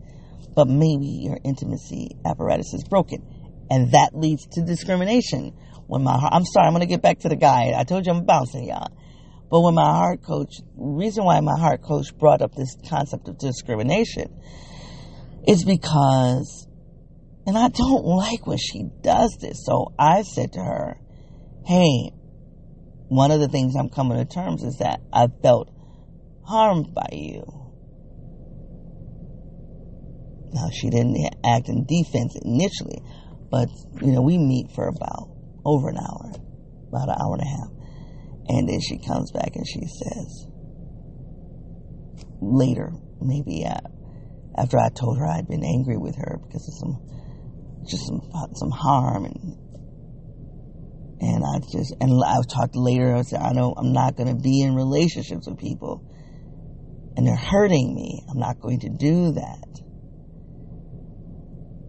[0.56, 3.26] but maybe your intimacy apparatus is broken.
[3.70, 5.54] And that leads to discrimination.
[5.88, 7.74] When my heart, I'm sorry, I'm going to get back to the guy.
[7.76, 8.92] I told you I'm bouncing y'all.
[9.50, 13.38] But when my heart coach, reason why my heart coach brought up this concept of
[13.38, 14.40] discrimination
[15.46, 16.68] is because,
[17.46, 19.66] and I don't like when she does this.
[19.66, 20.98] So I said to her,
[21.66, 22.12] hey,
[23.10, 25.70] one of the things I'm coming to terms is that I felt
[26.46, 27.61] harmed by you.
[30.54, 33.02] Now, she didn't act in defense initially,
[33.50, 33.70] but,
[34.02, 35.30] you know, we meet for about
[35.66, 36.32] over an hour,
[36.90, 37.72] about an hour and a half.
[38.50, 40.48] And then she comes back and she says,
[42.42, 43.80] later, maybe uh,
[44.58, 48.22] after I told her I'd been angry with her because of some, just some,
[48.56, 49.58] some harm and
[51.22, 53.16] and I just and I talked later.
[53.16, 56.04] I said, I know I'm not going to be in relationships with people
[57.16, 58.24] and they're hurting me.
[58.30, 59.82] I'm not going to do that.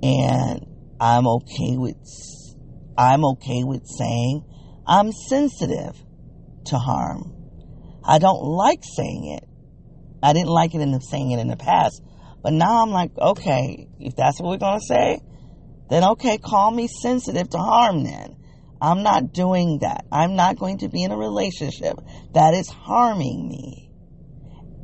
[0.02, 0.66] And
[1.00, 1.96] I'm okay with,
[2.98, 4.44] I'm okay with saying
[4.86, 5.96] I'm sensitive
[6.66, 7.32] to harm.
[8.04, 9.48] I don't like saying it.
[10.22, 12.02] I didn't like it in the saying it in the past,
[12.42, 15.20] but now I'm like, okay, if that's what we're going to say,
[15.90, 18.36] then okay, call me sensitive to harm then.
[18.80, 20.06] I'm not doing that.
[20.10, 22.00] I'm not going to be in a relationship
[22.34, 23.90] that is harming me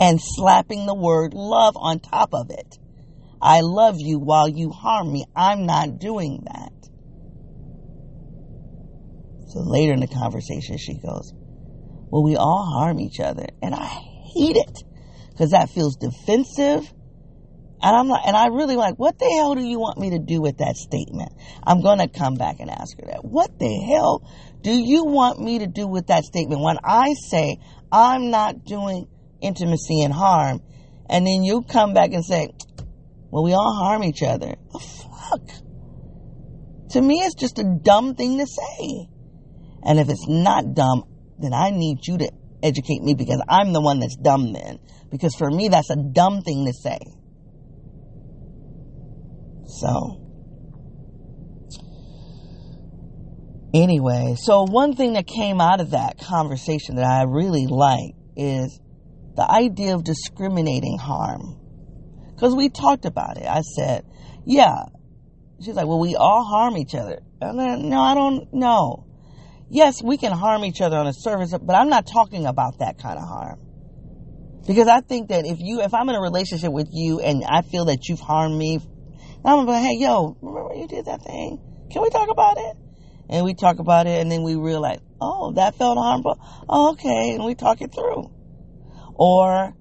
[0.01, 2.79] and slapping the word love on top of it.
[3.41, 5.25] I love you while you harm me.
[5.35, 6.73] I'm not doing that.
[9.47, 11.33] So later in the conversation, she goes,
[12.11, 13.47] Well, we all harm each other.
[13.63, 13.87] And I
[14.35, 14.85] hate it
[15.33, 16.93] because that feels defensive.
[17.81, 20.19] And I'm like, and I really like, what the hell do you want me to
[20.19, 21.31] do with that statement?
[21.65, 23.25] I'm going to come back and ask her that.
[23.25, 24.23] What the hell
[24.65, 27.59] do you want me to do with that statement when I say
[27.93, 29.07] I'm not doing
[29.41, 30.61] intimacy and harm.
[31.09, 32.51] And then you come back and say,
[33.31, 34.55] well, we all harm each other.
[34.73, 35.49] Fuck.
[36.91, 39.09] To me, it's just a dumb thing to say.
[39.85, 41.05] And if it's not dumb,
[41.39, 42.31] then I need you to
[42.63, 44.79] educate me because I'm the one that's dumb then.
[45.11, 46.99] Because for me, that's a dumb thing to say.
[49.67, 50.25] So,
[53.75, 58.81] anyway, so one thing that came out of that conversation that I really like is
[59.37, 61.68] the idea of discriminating harm.
[62.39, 63.47] Because we talked about it.
[63.47, 64.05] I said,
[64.47, 64.85] yeah.
[65.61, 67.19] She's like, well, we all harm each other.
[67.41, 69.07] And then, no, I don't know.
[69.69, 72.97] Yes, we can harm each other on a surface, but I'm not talking about that
[73.03, 73.59] kind of harm.
[74.69, 77.63] Because I think that if you, if I'm in a relationship with you and I
[77.63, 78.79] feel that you've harmed me,
[79.45, 81.59] I'm like, hey, yo, remember you did that thing?
[81.91, 82.77] Can we talk about it?
[83.31, 86.39] And we talk about it and then we realize, oh, that felt harmful.
[86.69, 87.35] Oh, okay.
[87.35, 88.31] And we talk it through.
[89.17, 89.75] Or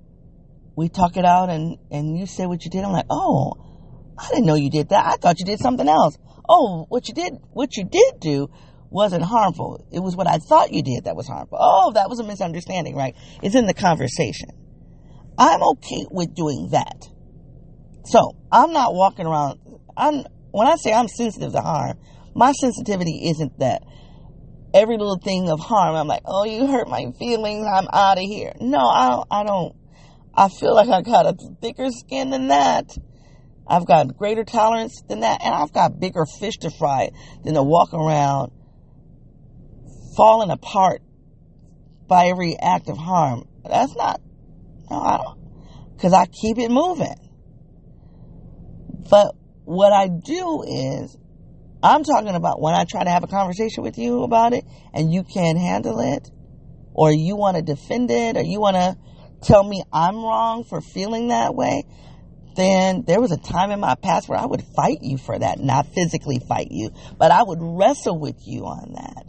[0.78, 2.84] we talk it out and, and you say what you did.
[2.84, 3.54] I'm like, oh,
[4.16, 5.06] I didn't know you did that.
[5.06, 6.18] I thought you did something else.
[6.48, 8.48] Oh, what you did, what you did do
[8.92, 9.84] wasn't harmful.
[9.92, 11.58] It was what I thought you did that was harmful.
[11.60, 13.16] Oh, that was a misunderstanding, right?
[13.42, 14.50] It's in the conversation.
[15.36, 17.10] I'm okay with doing that.
[18.06, 19.60] So I'm not walking around.
[19.98, 21.98] I'm when I say I'm sensitive to harm,
[22.36, 23.82] my sensitivity isn't that
[24.74, 25.96] every little thing of harm.
[25.96, 27.66] I'm like, oh, you hurt my feelings.
[27.66, 28.54] I'm out of here.
[28.62, 29.28] No, I don't.
[29.32, 29.76] I don't.
[30.38, 32.96] I feel like I got a thicker skin than that.
[33.66, 37.10] I've got greater tolerance than that, and I've got bigger fish to fry
[37.44, 38.52] than to walk around
[40.16, 41.02] falling apart
[42.08, 43.48] by every act of harm.
[43.68, 44.22] That's not,
[44.92, 47.16] no, I don't, because I keep it moving.
[49.10, 51.18] But what I do is,
[51.82, 55.12] I'm talking about when I try to have a conversation with you about it and
[55.12, 56.30] you can't handle it,
[56.94, 58.96] or you want to defend it, or you want to
[59.42, 61.84] tell me I'm wrong for feeling that way,
[62.56, 65.60] then there was a time in my past where I would fight you for that,
[65.60, 69.26] not physically fight you, but I would wrestle with you on that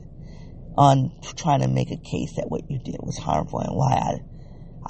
[0.78, 4.18] on trying to make a case that what you did was harmful and why I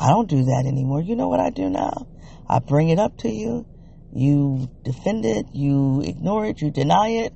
[0.01, 1.01] I don't do that anymore.
[1.01, 2.07] You know what I do now?
[2.49, 3.67] I bring it up to you.
[4.13, 5.47] You defend it.
[5.53, 6.61] You ignore it.
[6.61, 7.33] You deny it.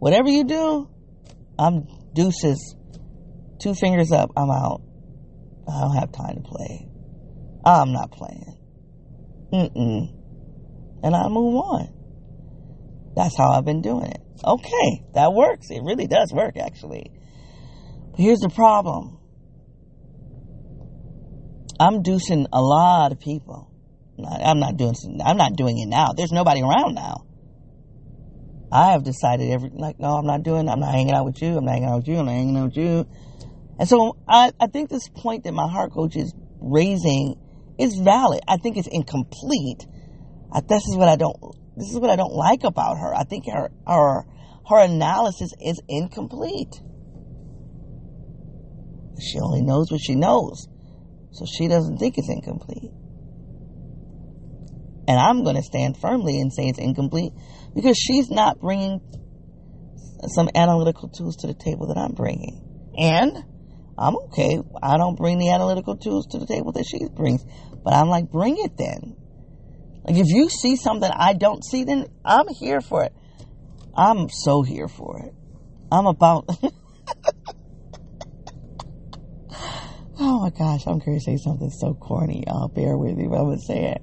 [0.00, 0.90] Whatever you do,
[1.58, 2.74] I'm deuces.
[3.60, 4.30] Two fingers up.
[4.36, 4.82] I'm out.
[5.68, 6.88] I don't have time to play.
[7.64, 8.58] I'm not playing.
[9.52, 10.12] Mm-mm.
[11.02, 11.88] And I move on.
[13.16, 14.20] That's how I've been doing it.
[14.44, 15.70] Okay, that works.
[15.70, 17.12] It really does work, actually.
[18.16, 19.18] Here's the problem.
[21.78, 23.70] I'm deucing a lot of people.
[24.18, 24.94] I'm not doing.
[25.24, 26.12] I'm not doing it now.
[26.16, 27.26] There's nobody around now.
[28.70, 30.68] I have decided every like no, I'm not doing.
[30.68, 31.56] I'm not hanging out with you.
[31.56, 32.18] I'm not hanging out with you.
[32.18, 33.06] I'm not hanging out with you.
[33.78, 37.36] And so I, I think this point that my heart coach is raising
[37.78, 38.40] is valid.
[38.48, 39.86] I think it's incomplete.
[40.52, 41.36] I, this is what I don't.
[41.76, 43.14] This is what I don't like about her.
[43.14, 44.24] I think her her
[44.68, 46.80] her analysis is incomplete.
[49.20, 50.68] She only knows what she knows.
[51.32, 52.90] So she doesn't think it's incomplete.
[55.06, 57.32] And I'm going to stand firmly and say it's incomplete
[57.74, 59.00] because she's not bringing
[60.28, 62.62] some analytical tools to the table that I'm bringing.
[62.96, 63.44] And
[63.96, 64.60] I'm okay.
[64.82, 67.44] I don't bring the analytical tools to the table that she brings.
[67.84, 69.16] But I'm like, bring it then.
[70.06, 73.12] Like, if you see something I don't see, then I'm here for it.
[73.96, 75.34] I'm so here for it.
[75.90, 76.48] I'm about.
[80.16, 82.44] Oh my gosh, I'm going to say something so corny.
[82.46, 84.02] Y'all bear with me, but I'm to say it.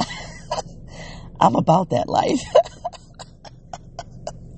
[1.40, 2.40] I'm about that life.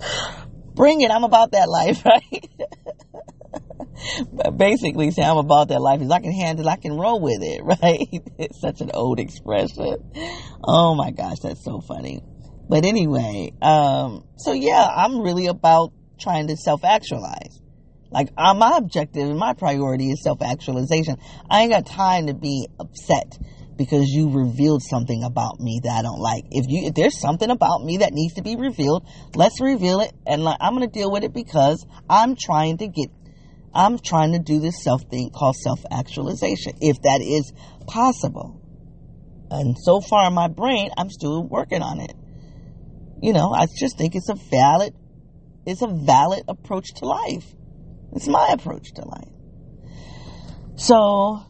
[0.74, 1.10] Bring it.
[1.10, 2.48] I'm about that life, right?
[4.32, 7.42] But basically, say I'm about that life is I can handle, I can roll with
[7.42, 8.08] it, right?
[8.38, 9.96] it's such an old expression.
[10.64, 12.22] Oh my gosh, that's so funny.
[12.68, 17.60] But anyway, um, so yeah, I'm really about trying to self actualize.
[18.10, 21.16] Like uh, my objective and my priority is self actualization.
[21.50, 23.38] I ain't got time to be upset
[23.76, 26.44] because you revealed something about me that I don't like.
[26.50, 30.12] If you if there's something about me that needs to be revealed, let's reveal it
[30.26, 33.08] and like, I'm going to deal with it because I'm trying to get
[33.74, 37.52] I'm trying to do this self thing called self actualization if that is
[37.86, 38.60] possible.
[39.50, 42.14] And so far in my brain, I'm still working on it.
[43.22, 44.94] You know, I just think it's a valid
[45.64, 47.46] it's a valid approach to life.
[48.14, 49.28] It's my approach to life.
[50.74, 51.40] So,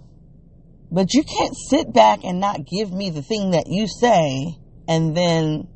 [0.90, 5.16] but you can't sit back and not give me the thing that you say and
[5.16, 5.68] then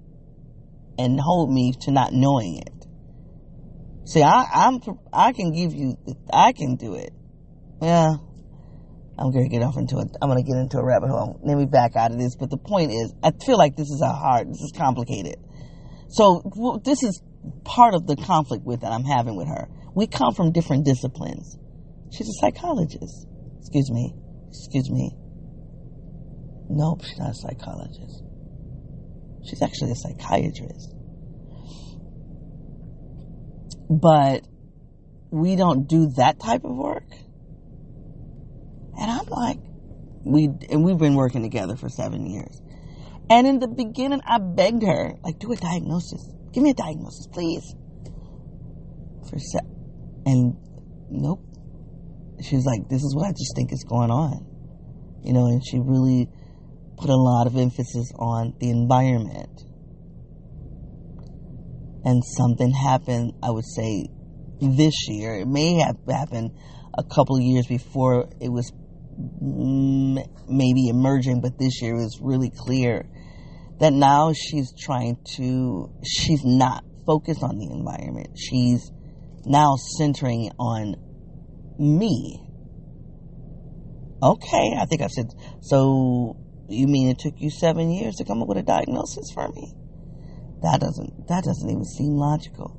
[0.98, 2.75] and hold me to not knowing it.
[4.06, 4.80] See, I, I'm
[5.12, 5.96] I can give you
[6.32, 7.10] I can do it.
[7.82, 8.14] Yeah,
[9.18, 10.08] I'm gonna get off into it.
[10.22, 11.40] I'm gonna get into a rabbit hole.
[11.42, 12.36] Let me back out of this.
[12.36, 14.48] But the point is, I feel like this is a hard.
[14.48, 15.36] This is complicated.
[16.08, 17.20] So this is
[17.64, 19.68] part of the conflict with that I'm having with her.
[19.94, 21.58] We come from different disciplines.
[22.12, 23.26] She's a psychologist.
[23.58, 24.14] Excuse me.
[24.48, 25.10] Excuse me.
[26.68, 28.22] Nope, she's not a psychologist.
[29.48, 30.95] She's actually a psychiatrist.
[33.88, 34.46] But
[35.30, 37.08] we don't do that type of work.
[38.98, 39.58] And I'm like,
[40.24, 42.60] we, and we've been working together for seven years.
[43.28, 46.32] And in the beginning, I begged her, like, do a diagnosis.
[46.52, 47.74] Give me a diagnosis, please.
[49.28, 49.66] For se-
[50.24, 50.56] and
[51.10, 51.42] nope.
[52.42, 54.46] She was like, this is what I just think is going on.
[55.22, 56.28] You know, and she really
[56.96, 59.65] put a lot of emphasis on the environment.
[62.06, 64.06] And something happened, I would say,
[64.60, 65.34] this year.
[65.40, 66.52] It may have happened
[66.96, 68.72] a couple of years before it was
[69.42, 73.06] mm, maybe emerging, but this year it was really clear
[73.80, 78.38] that now she's trying to, she's not focused on the environment.
[78.38, 78.90] She's
[79.44, 80.94] now centering on
[81.78, 82.40] me.
[84.22, 85.26] Okay, I think I said,
[85.60, 86.36] so
[86.68, 89.72] you mean it took you seven years to come up with a diagnosis for me?
[90.62, 92.76] That doesn't, that doesn't even seem logical.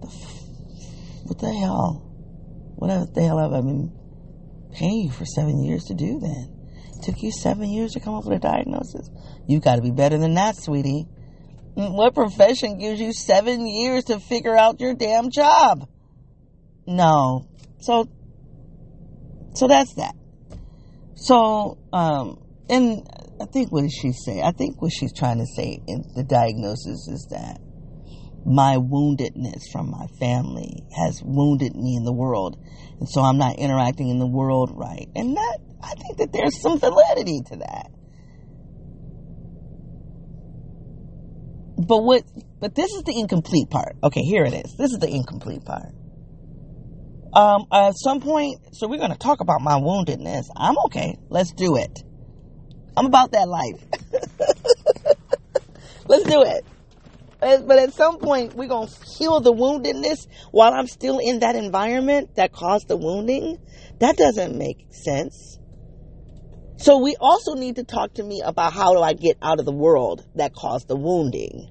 [0.00, 0.40] The f-
[1.24, 2.06] what the hell?
[2.76, 3.92] What the hell have I been
[4.72, 6.56] paying you for seven years to do then?
[6.96, 9.10] It took you seven years to come up with a diagnosis.
[9.46, 11.06] You gotta be better than that, sweetie.
[11.76, 15.88] Mm, what profession gives you seven years to figure out your damn job?
[16.86, 17.46] No.
[17.80, 18.08] So,
[19.54, 20.14] so that's that.
[21.14, 22.38] So, um,
[22.70, 23.06] and
[23.40, 24.42] I think what did she say?
[24.42, 27.58] I think what she's trying to say in the diagnosis is that
[28.44, 32.58] my woundedness from my family has wounded me in the world.
[33.00, 35.08] And so I'm not interacting in the world right.
[35.16, 37.90] And that, I think that there's some validity to that.
[41.76, 42.22] But what,
[42.60, 43.96] but this is the incomplete part.
[44.04, 44.74] Okay, here it is.
[44.78, 45.92] This is the incomplete part.
[47.32, 50.44] Um, at some point, so we're going to talk about my woundedness.
[50.56, 51.16] I'm okay.
[51.30, 52.02] Let's do it.
[52.96, 53.82] I'm about that life.
[56.08, 56.64] Let's do it.
[57.40, 61.56] But at some point, we're going to heal the woundedness while I'm still in that
[61.56, 63.58] environment that caused the wounding.
[63.98, 65.58] That doesn't make sense.
[66.76, 69.66] So we also need to talk to me about how do I get out of
[69.66, 71.68] the world that caused the wounding.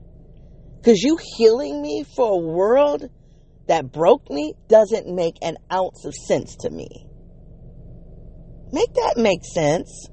[0.77, 3.09] Because you healing me for a world
[3.67, 7.05] that broke me doesn't make an ounce of sense to me.
[8.71, 10.07] Make that make sense.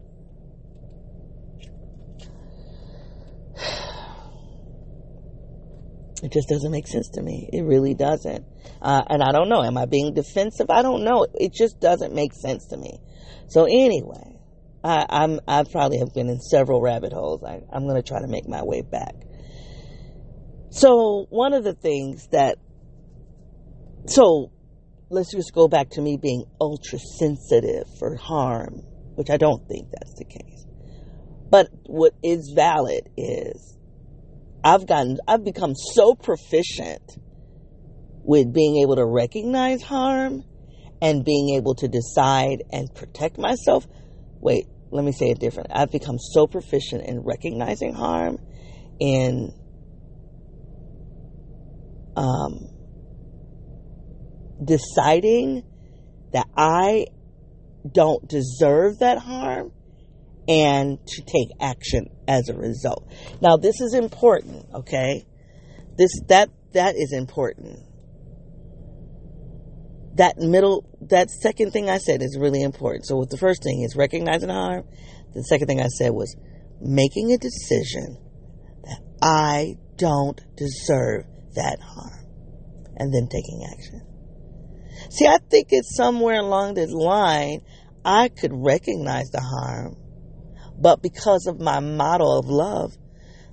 [6.22, 7.48] It just doesn't make sense to me.
[7.52, 8.44] It really doesn't.
[8.80, 9.62] Uh, and I don't know.
[9.62, 10.70] Am I being defensive?
[10.70, 11.26] I don't know.
[11.34, 13.00] It just doesn't make sense to me.
[13.48, 14.38] So anyway,
[14.82, 17.44] I, I'm I probably have been in several rabbit holes.
[17.44, 19.14] I, I'm going to try to make my way back.
[20.70, 22.58] So one of the things that
[24.06, 24.52] so
[25.10, 28.82] let's just go back to me being ultra sensitive for harm,
[29.16, 30.66] which I don't think that's the case.
[31.50, 33.75] But what is valid is
[34.66, 37.18] I've gotten I've become so proficient
[38.24, 40.42] with being able to recognize harm
[41.00, 43.86] and being able to decide and protect myself.
[44.40, 45.70] Wait, let me say it different.
[45.72, 48.40] I've become so proficient in recognizing harm,
[48.98, 49.52] in
[52.16, 52.68] um,
[54.64, 55.62] deciding
[56.32, 57.06] that I
[57.88, 59.70] don't deserve that harm
[60.48, 63.10] and to take action as a result.
[63.40, 65.26] Now this is important, okay?
[65.96, 67.80] This that that is important
[70.16, 73.06] that middle, that second thing I said is really important.
[73.06, 74.84] So the first thing is recognizing harm.
[75.34, 76.34] The second thing I said was
[76.80, 78.16] making a decision
[78.84, 81.24] that I don't deserve
[81.54, 82.26] that harm
[82.96, 84.02] and then taking action.
[85.10, 87.60] See, I think it's somewhere along this line,
[88.04, 89.96] I could recognize the harm,
[90.78, 92.92] but because of my model of love,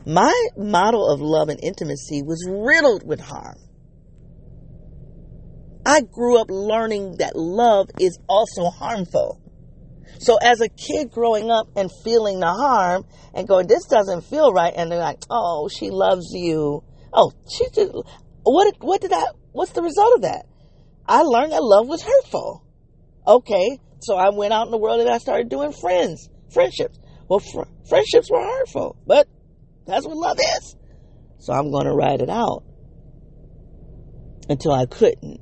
[0.06, 3.58] my model of love and intimacy was riddled with harm.
[5.86, 9.40] I grew up learning that love is also harmful.
[10.20, 14.54] So as a kid growing up and feeling the harm and going, this doesn't feel
[14.54, 14.74] right.
[14.76, 16.84] And they're like, oh, she loves you.
[17.14, 17.92] Oh, she just,
[18.44, 20.46] what, what did I, what's the result of that?
[21.06, 22.66] I learned that love was hurtful.
[23.28, 23.80] Okay.
[24.00, 26.98] So I went out in the world and I started doing friends, friendships.
[27.28, 29.28] Well, fr- friendships were hurtful, but
[29.86, 30.76] that's what love is.
[31.40, 32.64] So I'm going to ride it out
[34.50, 35.42] until I couldn't.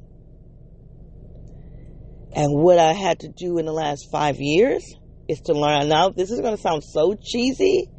[2.34, 4.84] And what I had to do in the last five years
[5.28, 5.90] is to learn.
[5.90, 7.90] Now, this is going to sound so cheesy.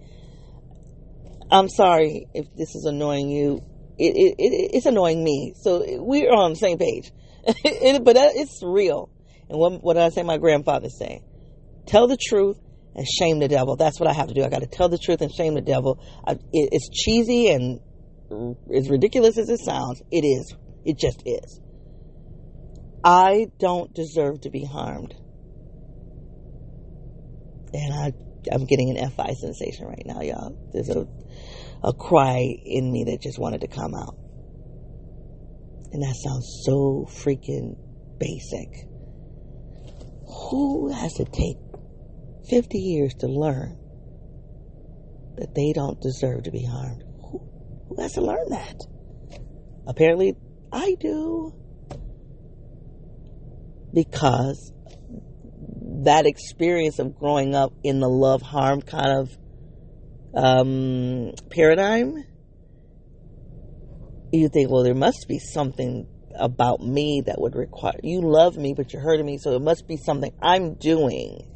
[1.50, 3.62] I'm sorry if this is annoying you.
[3.98, 5.52] it, it, it it's annoying me.
[5.60, 7.12] So we're on the same page.
[7.44, 9.10] but it's real.
[9.48, 11.22] And what, what did I say my grandfather say?
[11.86, 12.58] Tell the truth
[12.94, 13.76] and shame the devil.
[13.76, 14.44] That's what I have to do.
[14.44, 15.98] I got to tell the truth and shame the devil.
[16.26, 17.80] I, it, it's cheesy and
[18.74, 20.54] as ridiculous as it sounds, it is.
[20.84, 21.60] It just is.
[23.04, 25.14] I don't deserve to be harmed.
[27.74, 28.12] And I,
[28.52, 30.56] I'm getting an Fi sensation right now, y'all.
[30.72, 31.06] There's a,
[31.82, 34.16] a cry in me that just wanted to come out.
[35.92, 37.76] And that sounds so freaking
[38.18, 38.88] basic.
[40.50, 41.58] Who has to take
[42.48, 43.78] 50 years to learn
[45.36, 47.02] that they don't deserve to be harmed?
[47.22, 47.40] Who,
[47.88, 48.80] who has to learn that?
[49.86, 50.34] Apparently,
[50.72, 51.54] I do.
[53.94, 54.72] Because
[56.04, 59.36] that experience of growing up in the love harm kind of
[60.34, 62.24] um, paradigm
[64.32, 68.72] you think, well, there must be something about me that would require you love me,
[68.74, 71.46] but you're hurting me, so it must be something I'm doing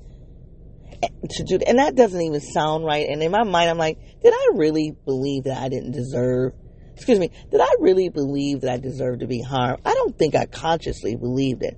[1.02, 1.58] to do.
[1.66, 3.08] And that doesn't even sound right.
[3.08, 6.52] And in my mind, I'm like, did I really believe that I didn't deserve?
[6.94, 9.80] Excuse me, did I really believe that I deserved to be harmed?
[9.84, 11.76] I don't think I consciously believed it,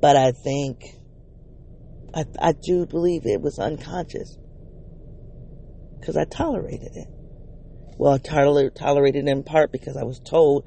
[0.00, 0.84] but I think
[2.14, 4.36] I, I do believe it was unconscious
[5.98, 7.08] because I tolerated it.
[7.98, 10.66] Well, I tolerated it in part because I was told,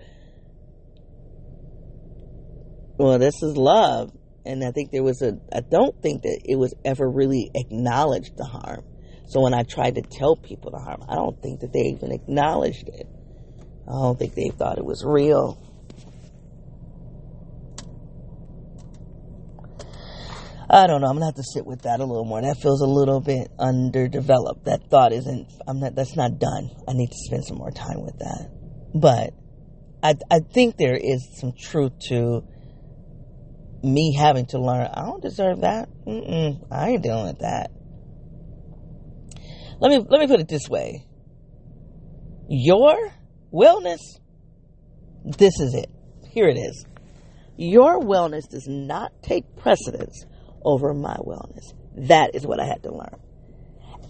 [2.97, 4.11] well, this is love.
[4.45, 8.37] And I think there was a, I don't think that it was ever really acknowledged
[8.37, 8.83] the harm.
[9.27, 12.11] So when I tried to tell people the harm, I don't think that they even
[12.11, 13.07] acknowledged it.
[13.87, 15.61] I don't think they thought it was real.
[20.69, 21.07] I don't know.
[21.07, 22.41] I'm gonna have to sit with that a little more.
[22.41, 24.65] That feels a little bit underdeveloped.
[24.65, 25.47] That thought isn't.
[25.67, 25.95] I'm not.
[25.95, 26.71] That's not done.
[26.87, 28.49] I need to spend some more time with that.
[28.93, 29.33] But
[30.01, 32.43] I, I think there is some truth to
[33.83, 34.87] me having to learn.
[34.93, 35.89] I don't deserve that.
[36.05, 37.71] Mm-mm, I ain't dealing with that.
[39.79, 41.05] Let me let me put it this way.
[42.47, 42.95] Your
[43.53, 43.99] wellness.
[45.23, 45.89] This is it.
[46.29, 46.85] Here it is.
[47.57, 50.25] Your wellness does not take precedence
[50.63, 51.73] over my wellness.
[52.07, 53.19] That is what I had to learn.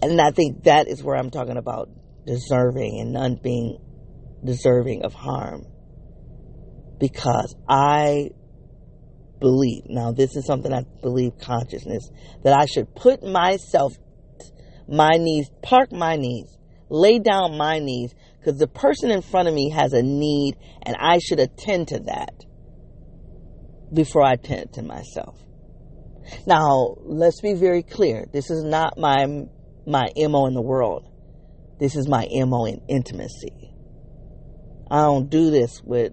[0.02, 1.88] And I think that is where I'm talking about
[2.26, 3.78] deserving and none being
[4.44, 5.64] deserving of harm.
[6.98, 8.30] Because I
[9.40, 12.10] believe, now this is something I believe consciousness,
[12.44, 13.94] that I should put myself,
[14.88, 16.56] my knees, park my knees,
[16.88, 20.96] lay down my knees, because the person in front of me has a need and
[20.98, 22.44] I should attend to that
[23.92, 25.38] before I attend to myself.
[26.46, 28.26] Now, let's be very clear.
[28.32, 29.26] This is not my
[29.86, 31.08] my MO in the world.
[31.78, 33.72] This is my MO in intimacy.
[34.90, 36.12] I don't do this with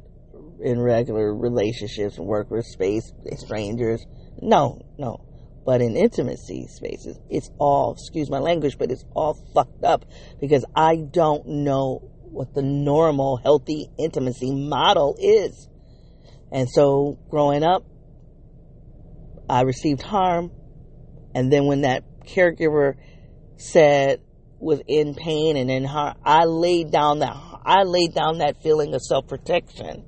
[0.64, 4.06] in regular relationships and work with space strangers.
[4.42, 5.26] No, no.
[5.66, 10.06] But in intimacy spaces, it's all, excuse my language, but it's all fucked up
[10.40, 15.68] because I don't know what the normal healthy intimacy model is.
[16.52, 17.84] And so growing up,
[19.50, 20.52] I received harm.
[21.36, 22.96] And then when that caregiver
[23.58, 24.22] said
[24.60, 27.36] was in pain and in harm, I laid down that
[27.66, 30.06] I laid down that feeling of self protection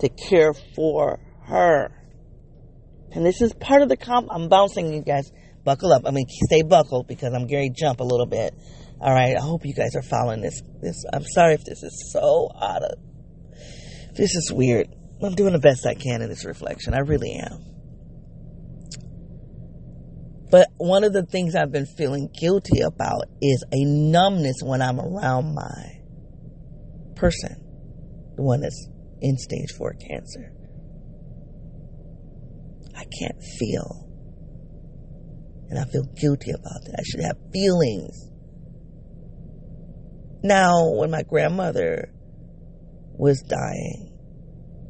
[0.00, 1.90] to care for her.
[3.12, 4.28] And this is part of the comp.
[4.30, 5.30] I'm bouncing you guys.
[5.64, 6.02] Buckle up.
[6.06, 8.54] I mean, stay buckled because I'm to jump a little bit.
[9.00, 9.36] All right.
[9.36, 10.60] I hope you guys are following this.
[10.80, 11.04] This.
[11.12, 12.98] I'm sorry if this is so out of.
[14.14, 14.88] This is weird.
[15.22, 16.94] I'm doing the best I can in this reflection.
[16.94, 17.64] I really am.
[20.50, 25.00] But one of the things I've been feeling guilty about is a numbness when I'm
[25.00, 26.00] around my
[27.16, 27.56] person,
[28.36, 28.88] the one that's
[29.20, 30.52] in stage four cancer.
[32.96, 34.08] I can't feel.
[35.68, 36.96] And I feel guilty about that.
[36.98, 38.30] I should have feelings.
[40.42, 42.12] Now, when my grandmother
[43.12, 44.12] was dying,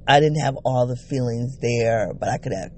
[0.07, 2.71] I didn't have all the feelings there, but I could have,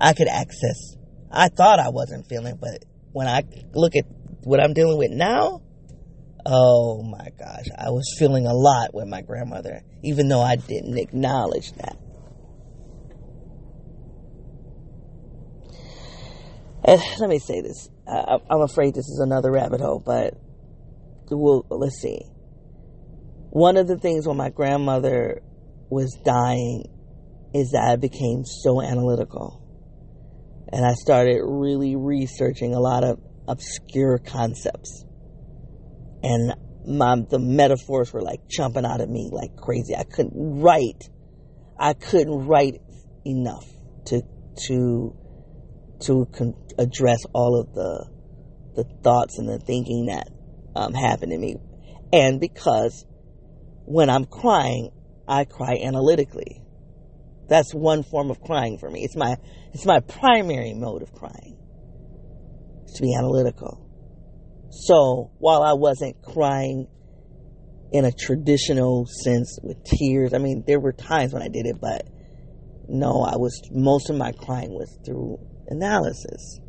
[0.00, 0.96] I could access
[1.34, 3.42] I thought I wasn't feeling, but when I
[3.74, 4.04] look at
[4.44, 5.62] what I'm dealing with now,
[6.46, 10.98] oh my gosh, I was feeling a lot with my grandmother, even though I didn't
[10.98, 11.96] acknowledge that.
[16.86, 17.88] And let me say this.
[18.06, 20.34] I, am afraid this is another rabbit hole, but
[21.30, 22.20] we'll, let's see.
[23.50, 25.40] One of the things when my grandmother
[25.88, 26.84] was dying
[27.54, 29.64] is that I became so analytical
[30.72, 35.04] and I started really researching a lot of obscure concepts.
[36.24, 36.54] And
[36.86, 39.94] my the metaphors were like jumping out of me like crazy.
[39.94, 41.10] I couldn't write.
[41.78, 42.80] I couldn't write
[43.26, 43.66] enough
[44.06, 44.22] to
[44.68, 45.16] to
[46.00, 48.08] to con- address all of the
[48.76, 50.28] the thoughts and the thinking that
[50.76, 51.56] um, happened to me,
[52.12, 53.04] and because
[53.86, 54.90] when I'm crying,
[55.28, 56.62] I cry analytically.
[57.48, 59.04] That's one form of crying for me.
[59.04, 59.36] It's my
[59.74, 61.58] it's my primary mode of crying.
[62.94, 63.83] to be analytical.
[64.82, 66.88] So while I wasn't crying
[67.92, 71.80] in a traditional sense with tears, I mean there were times when I did it,
[71.80, 72.08] but
[72.88, 76.60] no, I was most of my crying was through analysis.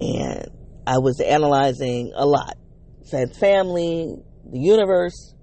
[0.00, 0.48] And
[0.86, 2.56] I was analyzing a lot.
[3.04, 4.14] Said family,
[4.50, 5.34] the universe,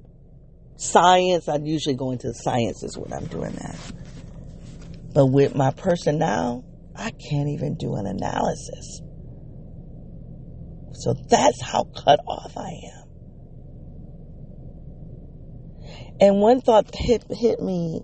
[0.77, 1.49] science.
[1.49, 3.77] I'd usually go into sciences when I'm doing that.
[5.13, 6.63] But with my person now,
[6.95, 9.01] I can't even do an analysis.
[10.99, 12.99] So that's how cut off I am.
[16.21, 18.01] And one thought hit hit me.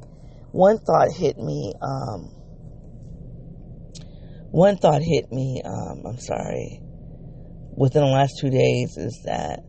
[0.51, 1.73] One thought hit me.
[1.81, 2.31] Um,
[4.51, 5.61] one thought hit me.
[5.65, 6.79] Um, I'm sorry.
[7.75, 9.59] Within the last two days, is that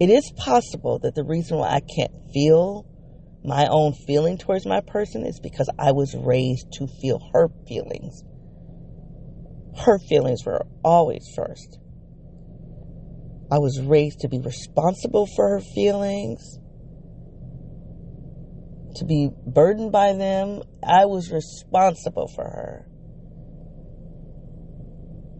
[0.00, 2.86] it is possible that the reason why I can't feel
[3.44, 8.24] my own feeling towards my person is because I was raised to feel her feelings.
[9.76, 11.78] Her feelings were always first.
[13.50, 16.58] I was raised to be responsible for her feelings,
[18.96, 20.62] to be burdened by them.
[20.82, 22.86] I was responsible for her.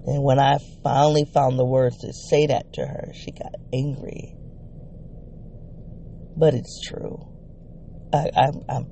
[0.06, 4.36] And when I finally found the words to say that to her, she got angry.
[6.36, 7.26] But it's true.
[8.12, 8.86] I, I, I'm,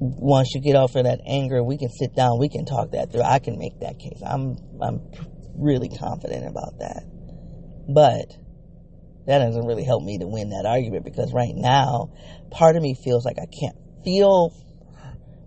[0.00, 3.12] once you get off of that anger, we can sit down, we can talk that
[3.12, 3.22] through.
[3.22, 4.20] I can make that case.
[4.26, 5.00] I'm, I'm
[5.54, 7.04] really confident about that.
[7.88, 8.36] But
[9.26, 12.10] that doesn't really help me to win that argument because right now,
[12.50, 14.52] part of me feels like I can't feel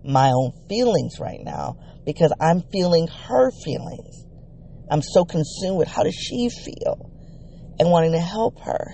[0.04, 4.24] my own feelings right now because I'm feeling her feelings.
[4.90, 7.10] I'm so consumed with how does she feel
[7.78, 8.92] and wanting to help her.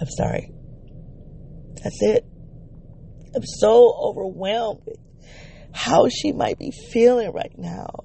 [0.00, 0.50] I'm sorry.
[1.82, 2.24] That's it.
[3.34, 4.98] I'm so overwhelmed with
[5.74, 8.04] how she might be feeling right now.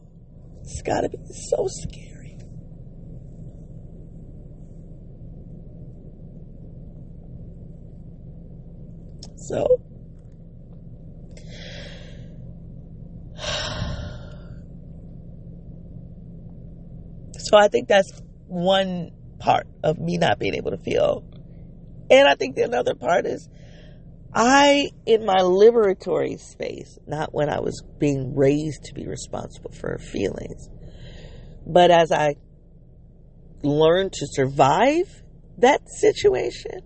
[0.61, 2.37] It's gotta be so scary.
[9.35, 9.67] So,
[17.37, 18.11] so I think that's
[18.47, 21.23] one part of me not being able to feel.
[22.09, 23.47] And I think the another part is
[24.33, 29.91] I, in my liberatory space, not when I was being raised to be responsible for
[29.91, 30.69] her feelings,
[31.65, 32.35] but as I
[33.63, 35.23] learned to survive
[35.57, 36.81] that situation,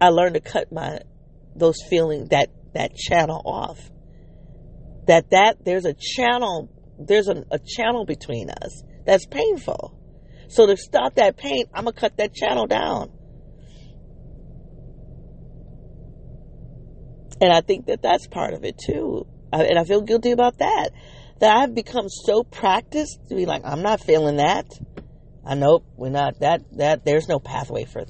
[0.00, 1.00] I learned to cut my,
[1.56, 3.78] those feelings, that, that channel off.
[5.06, 9.98] That, that, there's a channel, there's a, a channel between us that's painful.
[10.48, 13.10] So to stop that pain, I'm gonna cut that channel down.
[17.40, 19.26] And I think that that's part of it too.
[19.52, 20.90] And I feel guilty about that.
[21.40, 24.66] That I've become so practiced to be like, I'm not feeling that.
[25.44, 28.04] I know we're not that, that, there's no pathway for,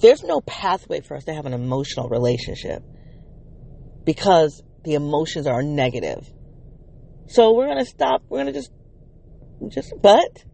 [0.00, 2.82] there's no pathway for us to have an emotional relationship
[4.04, 6.30] because the emotions are negative.
[7.26, 8.70] So we're going to stop, we're going to just,
[9.68, 10.44] just, but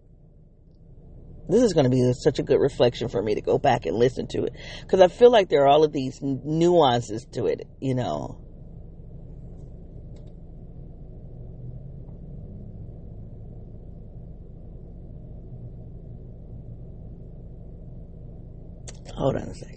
[1.48, 3.96] this is going to be such a good reflection for me to go back and
[3.96, 7.66] listen to it because I feel like there are all of these nuances to it,
[7.80, 8.40] you know.
[19.16, 19.74] Hold on a second.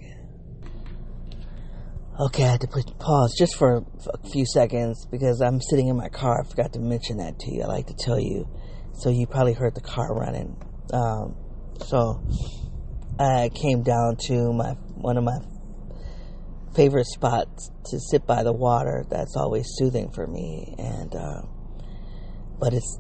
[2.20, 5.96] Okay, I had to put pause just for a few seconds because I'm sitting in
[5.96, 6.42] my car.
[6.44, 7.62] I forgot to mention that to you.
[7.62, 8.50] I like to tell you,
[8.94, 10.56] so you probably heard the car running.
[10.92, 11.36] Um,
[11.86, 12.22] so
[13.20, 15.40] I came down to my one of my
[16.76, 19.06] favorite spots to sit by the water.
[19.10, 20.76] That's always soothing for me.
[20.78, 21.42] And uh,
[22.60, 23.00] but it's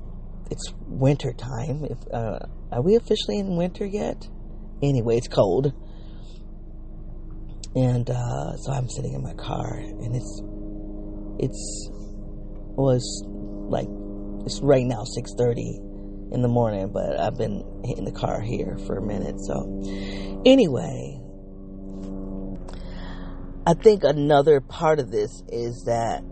[0.49, 1.85] it's winter time.
[1.85, 2.39] If uh,
[2.71, 4.27] are we officially in winter yet?
[4.81, 5.73] Anyway, it's cold.
[7.75, 10.41] And uh, so I'm sitting in my car, and it's
[11.39, 11.89] it's
[12.75, 13.23] was
[13.69, 13.87] like
[14.45, 15.79] it's right now six thirty
[16.31, 19.39] in the morning, but I've been in the car here for a minute.
[19.39, 19.83] So,
[20.45, 21.19] anyway,
[23.65, 26.23] I think another part of this is that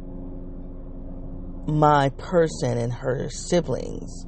[1.68, 4.26] my person and her siblings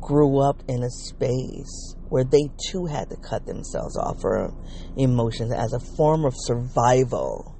[0.00, 4.56] grew up in a space where they too had to cut themselves off from
[4.96, 7.57] emotions as a form of survival.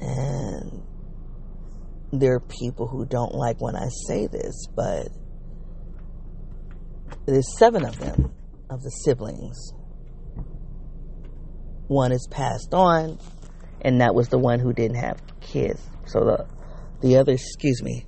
[0.00, 0.82] And
[2.12, 5.08] there are people who don't like when I say this, but
[7.26, 8.32] there's seven of them,
[8.68, 9.72] of the siblings.
[11.86, 13.18] One is passed on,
[13.82, 15.80] and that was the one who didn't have kids.
[16.06, 16.46] So the
[17.00, 18.06] the other, excuse me,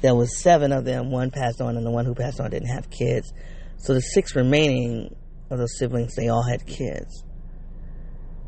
[0.00, 1.10] there was seven of them.
[1.10, 3.32] One passed on, and the one who passed on didn't have kids.
[3.78, 5.14] So the six remaining
[5.50, 7.24] of those siblings, they all had kids,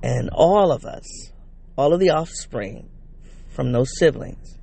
[0.02, 1.32] and all of us,
[1.76, 2.88] all of the offspring
[3.48, 4.58] from those siblings,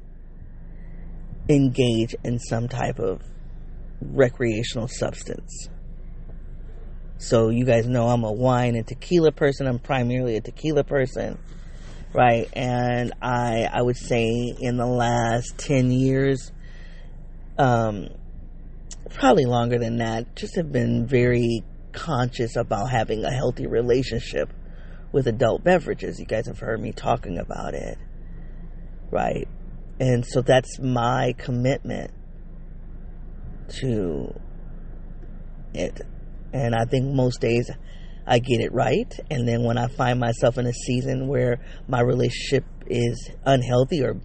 [1.49, 3.21] engage in some type of
[4.01, 5.69] recreational substance.
[7.17, 9.67] So you guys know I'm a wine and tequila person.
[9.67, 11.37] I'm primarily a tequila person
[12.13, 12.47] right?
[12.53, 16.51] And I I would say in the last ten years,
[17.57, 18.09] um,
[19.09, 24.49] probably longer than that, just have been very conscious about having a healthy relationship
[25.11, 26.19] with adult beverages.
[26.19, 27.97] You guys have heard me talking about it,
[29.09, 29.47] right?
[29.99, 32.11] And so that's my commitment
[33.79, 34.33] to
[35.73, 36.01] it.
[36.53, 37.69] And I think most days
[38.25, 39.13] I get it right.
[39.29, 44.17] And then when I find myself in a season where my relationship is unhealthy or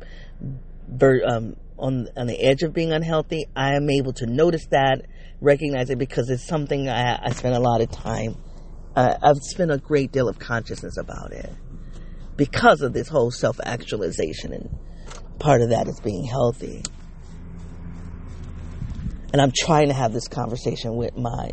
[1.28, 5.03] um, on on the edge of being unhealthy, I am able to notice that,
[5.41, 8.37] recognize it because it's something I, I spend a lot of time.
[8.97, 11.53] Uh, I've spent a great deal of consciousness about it
[12.36, 14.70] because of this whole self actualization, and
[15.38, 16.82] part of that is being healthy.
[19.32, 21.51] And I'm trying to have this conversation with my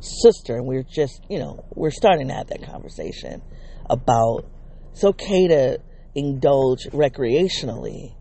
[0.00, 3.42] sister, and we're just, you know, we're starting to have that conversation
[3.90, 4.46] about
[4.92, 5.78] it's okay to
[6.14, 8.14] indulge recreationally.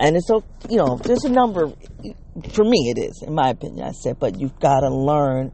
[0.00, 1.72] And it's, you know, there's a number,
[2.52, 5.52] for me it is, in my opinion, I said, but you've got to learn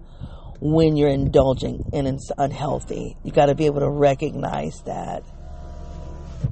[0.64, 3.16] when you're indulging and it's unhealthy.
[3.24, 5.24] You got to be able to recognize that.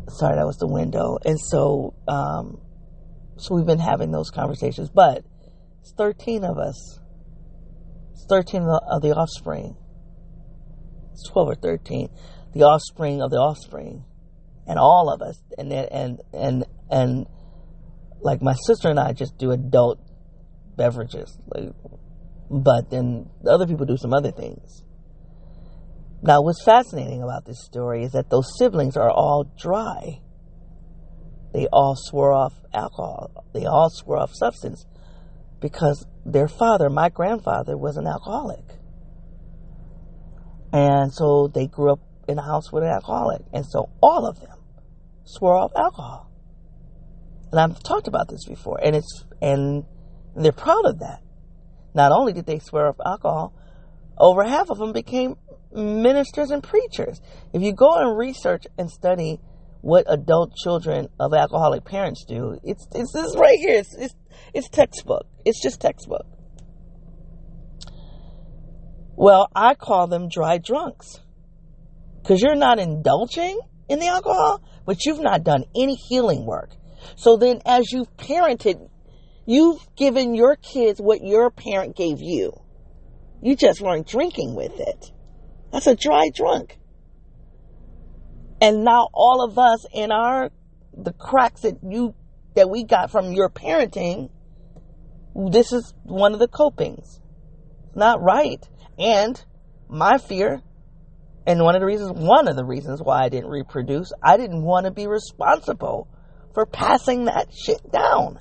[0.08, 1.18] Sorry, that was the window.
[1.24, 2.60] And so, um,
[3.36, 5.24] so we've been having those conversations, but
[5.80, 6.98] it's 13 of us.
[8.10, 9.76] It's 13 of the offspring.
[11.12, 12.08] It's 12 or 13.
[12.52, 14.04] The offspring of the offspring.
[14.66, 15.40] And all of us.
[15.56, 17.26] And, and, and, and,
[18.22, 20.00] like my sister and I just do adult
[20.76, 21.38] beverages.
[21.46, 21.70] Like,
[22.50, 24.82] but then the other people do some other things.
[26.22, 30.20] Now, what's fascinating about this story is that those siblings are all dry.
[31.54, 33.46] They all swore off alcohol.
[33.54, 34.84] They all swore off substance
[35.60, 38.64] because their father, my grandfather, was an alcoholic.
[40.72, 43.42] And so they grew up in a house with an alcoholic.
[43.52, 44.58] And so all of them
[45.24, 46.30] swore off alcohol.
[47.50, 49.84] And I've talked about this before, and it's and
[50.36, 51.20] they're proud of that.
[51.94, 53.52] Not only did they swear off alcohol,
[54.18, 55.36] over half of them became
[55.72, 57.20] ministers and preachers.
[57.52, 59.40] If you go and research and study
[59.80, 63.78] what adult children of alcoholic parents do, it's it's this right here.
[63.78, 64.14] It's, it's
[64.52, 65.26] it's textbook.
[65.44, 66.26] It's just textbook.
[69.16, 71.20] Well, I call them dry drunks.
[72.22, 76.70] Because you're not indulging in the alcohol, but you've not done any healing work.
[77.16, 78.88] So then, as you've parented,
[79.50, 82.52] you've given your kids what your parent gave you.
[83.42, 85.10] You just weren't drinking with it.
[85.72, 86.78] That's a dry drunk.
[88.60, 90.50] And now all of us in our,
[90.96, 92.14] the cracks that you,
[92.54, 94.30] that we got from your parenting,
[95.34, 97.20] this is one of the copings.
[97.96, 98.64] Not right.
[98.98, 99.42] And
[99.88, 100.62] my fear,
[101.44, 104.62] and one of the reasons, one of the reasons why I didn't reproduce, I didn't
[104.62, 106.06] want to be responsible
[106.54, 108.38] for passing that shit down.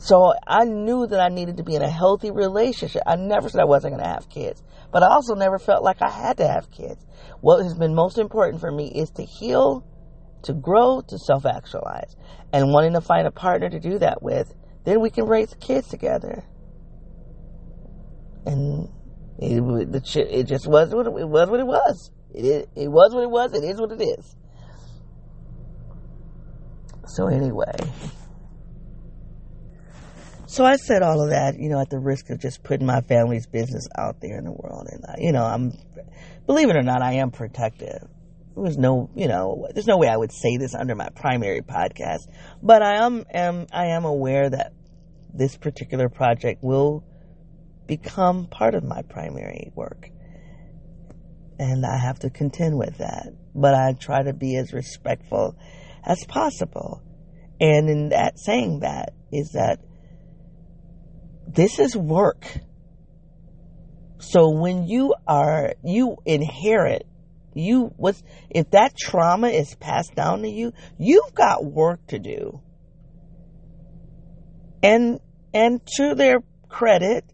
[0.00, 3.02] So I knew that I needed to be in a healthy relationship.
[3.06, 6.00] I never said I wasn't going to have kids, but I also never felt like
[6.00, 7.04] I had to have kids.
[7.40, 9.86] What has been most important for me is to heal,
[10.44, 12.16] to grow, to self actualize.
[12.52, 15.88] And wanting to find a partner to do that with then we can raise kids
[15.88, 16.42] together.
[18.46, 18.88] And
[19.38, 19.60] it,
[19.92, 22.10] the, it just was what it, it was what it was.
[22.32, 23.52] It, it was what it was.
[23.52, 24.36] It is what it is.
[27.06, 27.76] So anyway,
[30.50, 33.00] so I said all of that, you know, at the risk of just putting my
[33.02, 35.72] family's business out there in the world, and I, you know, I'm,
[36.46, 38.08] believe it or not, I am protective
[38.54, 41.60] there was no, you know, there's no way I would say this under my primary
[41.60, 42.28] podcast,
[42.62, 44.72] but I am, am I am aware that
[45.32, 47.04] this particular project will
[47.86, 50.10] become part of my primary work.
[51.58, 53.28] And I have to contend with that.
[53.54, 55.56] But I try to be as respectful
[56.04, 57.02] as possible.
[57.60, 59.80] And in that saying that is that
[61.54, 62.46] this is work.
[64.18, 67.06] So when you are, you inherit,
[67.54, 72.60] you, what's, if that trauma is passed down to you, you've got work to do.
[74.82, 75.20] And,
[75.52, 76.38] and to their
[76.68, 77.24] credit,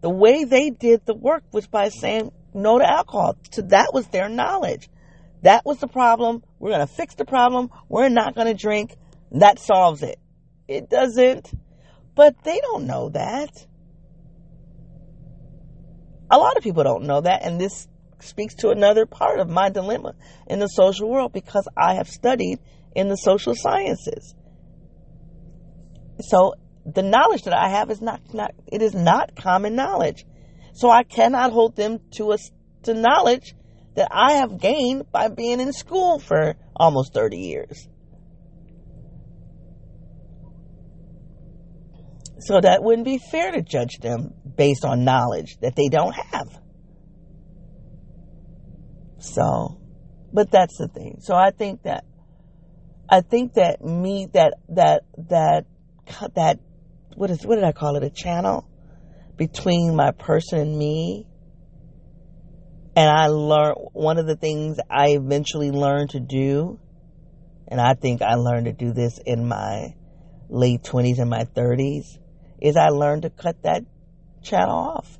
[0.00, 3.38] the way they did the work was by saying no to alcohol.
[3.50, 4.88] So that was their knowledge.
[5.42, 6.42] That was the problem.
[6.58, 7.70] We're going to fix the problem.
[7.88, 8.96] We're not going to drink.
[9.32, 10.18] That solves it.
[10.66, 11.50] It doesn't.
[12.18, 13.64] But they don't know that.
[16.28, 17.44] A lot of people don't know that.
[17.44, 17.86] And this
[18.18, 20.14] speaks to another part of my dilemma
[20.48, 22.58] in the social world because I have studied
[22.96, 24.34] in the social sciences.
[26.22, 26.54] So
[26.84, 30.24] the knowledge that I have is not, not it is not common knowledge.
[30.74, 32.38] So I cannot hold them to a
[32.82, 33.54] to knowledge
[33.94, 37.88] that I have gained by being in school for almost 30 years.
[42.48, 46.48] So that wouldn't be fair to judge them based on knowledge that they don't have.
[49.18, 49.78] So,
[50.32, 51.18] but that's the thing.
[51.20, 52.06] So I think that,
[53.06, 55.66] I think that me, that, that, that,
[56.36, 56.58] that,
[57.16, 58.02] what is, what did I call it?
[58.02, 58.66] A channel
[59.36, 61.26] between my person and me.
[62.96, 66.80] And I learned, one of the things I eventually learned to do,
[67.70, 69.94] and I think I learned to do this in my
[70.48, 72.16] late 20s and my 30s,
[72.60, 73.84] is I learned to cut that
[74.42, 75.18] channel off.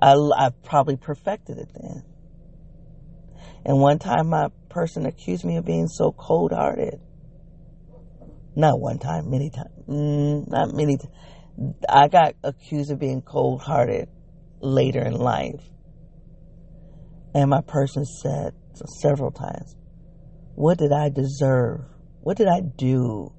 [0.00, 2.04] I, I probably perfected it then.
[3.64, 7.00] And one time my person accused me of being so cold hearted.
[8.54, 9.70] Not one time, many times.
[9.88, 11.12] Mm, not many times.
[11.88, 14.08] I got accused of being cold hearted
[14.60, 15.62] later in life.
[17.34, 18.54] And my person said
[19.00, 19.74] several times,
[20.54, 21.80] What did I deserve?
[22.20, 23.32] What did I do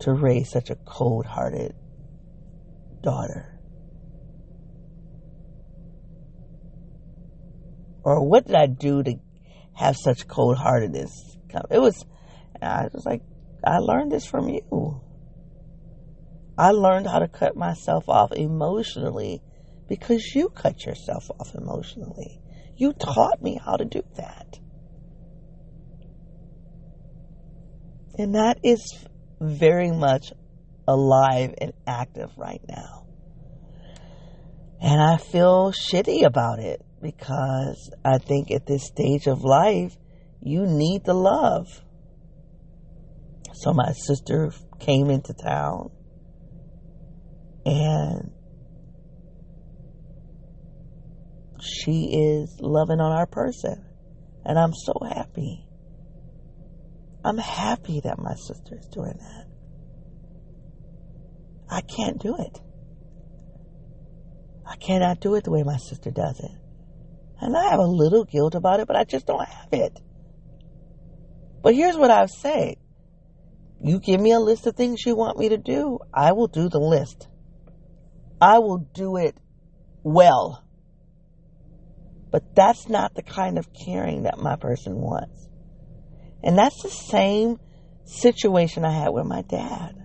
[0.00, 1.74] to raise such a cold hearted
[3.02, 3.46] daughter?
[8.02, 9.14] Or what did I do to
[9.74, 11.36] have such cold heartedness?
[11.70, 12.04] It was,
[12.62, 13.22] I was like,
[13.64, 15.02] I learned this from you.
[16.56, 19.42] I learned how to cut myself off emotionally
[19.88, 22.40] because you cut yourself off emotionally.
[22.76, 24.58] You taught me how to do that.
[28.18, 29.06] And that is
[29.40, 30.32] very much
[30.86, 33.06] alive and active right now.
[34.82, 39.94] And I feel shitty about it because I think at this stage of life,
[40.42, 41.66] you need the love.
[43.52, 45.90] So my sister came into town
[47.66, 48.32] and
[51.60, 53.84] she is loving on our person.
[54.44, 55.66] And I'm so happy.
[57.24, 59.46] I'm happy that my sister is doing that.
[61.68, 62.60] I can't do it.
[64.66, 66.50] I cannot do it the way my sister does it.
[67.40, 69.98] And I have a little guilt about it, but I just don't have it.
[71.62, 72.76] But here's what I've said.
[73.82, 76.68] You give me a list of things you want me to do, I will do
[76.68, 77.28] the list.
[78.40, 79.36] I will do it
[80.02, 80.64] well.
[82.30, 85.49] But that's not the kind of caring that my person wants.
[86.42, 87.58] And that's the same
[88.04, 89.96] situation I had with my dad.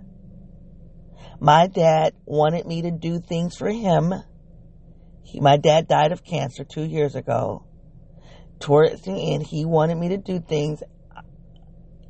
[1.40, 4.14] My dad wanted me to do things for him.
[5.24, 7.66] He, my dad died of cancer two years ago.
[8.60, 10.82] Towards the end, he wanted me to do things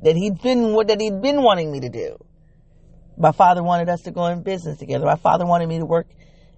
[0.02, 2.16] that he'd been that he'd been wanting me to do.
[3.18, 5.06] My father wanted us to go in business together.
[5.06, 6.06] My father wanted me to work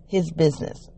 [0.08, 0.90] his business.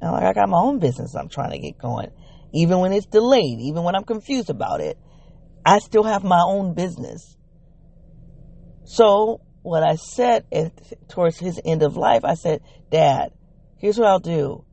[0.00, 2.10] And like I got my own business I'm trying to get going.
[2.52, 4.98] Even when it's delayed, even when I'm confused about it,
[5.68, 7.36] I still have my own business.
[8.84, 10.46] So what I said
[11.10, 13.32] towards his end of life, I said, Dad,
[13.76, 14.64] here's what I'll do.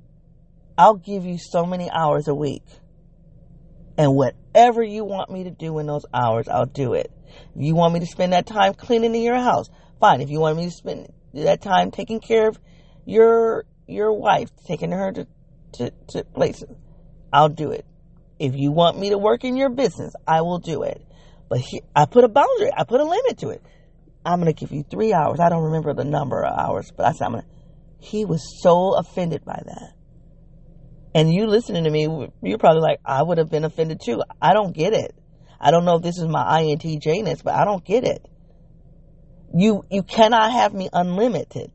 [0.78, 2.64] I'll give you so many hours a week.
[3.98, 7.12] And whatever you want me to do in those hours, I'll do it.
[7.58, 9.70] If you want me to spend that time cleaning in your house,
[10.00, 10.22] fine.
[10.22, 12.58] If you want me to spend that time taking care of
[13.06, 15.28] your your wife, taking her to,
[15.74, 16.70] to, to places,
[17.34, 17.86] I'll do it.
[18.40, 21.02] If you want me to work in your business, I will do it.
[21.50, 21.62] But
[21.96, 23.62] I put a boundary, I put a limit to it.
[24.26, 25.40] I'm going to give you three hours.
[25.40, 27.50] I don't remember the number of hours, but I said, I'm going to.
[28.00, 29.94] He was so offended by that.
[31.14, 34.22] And you listening to me, you're probably like, I would have been offended too.
[34.42, 35.16] I don't get it.
[35.62, 38.28] I don't know if this is my INTJness, but I don't get it.
[39.54, 41.72] You, you cannot have me unlimited.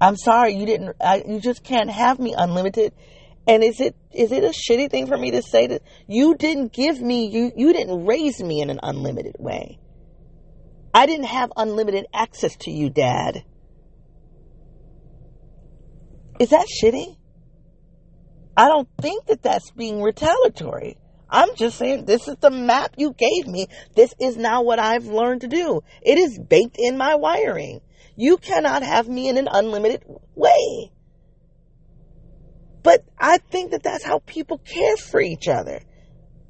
[0.00, 2.92] I'm sorry, you didn't, I, you just can't have me unlimited
[3.46, 6.72] And is it is it a shitty thing for me to say that you didn't
[6.72, 9.78] give me you you didn't raise me in an unlimited way?
[10.94, 13.44] I didn't have unlimited access to you, dad.
[16.38, 17.16] Is that shitty?
[18.56, 20.96] I don't think that that's being retaliatory.
[21.28, 23.66] I'm just saying this is the map you gave me.
[23.96, 25.82] This is now what I've learned to do.
[26.00, 27.80] It is baked in my wiring.
[28.16, 30.04] You cannot have me in an unlimited
[30.36, 30.92] way.
[32.84, 35.80] But I think that that's how people care for each other.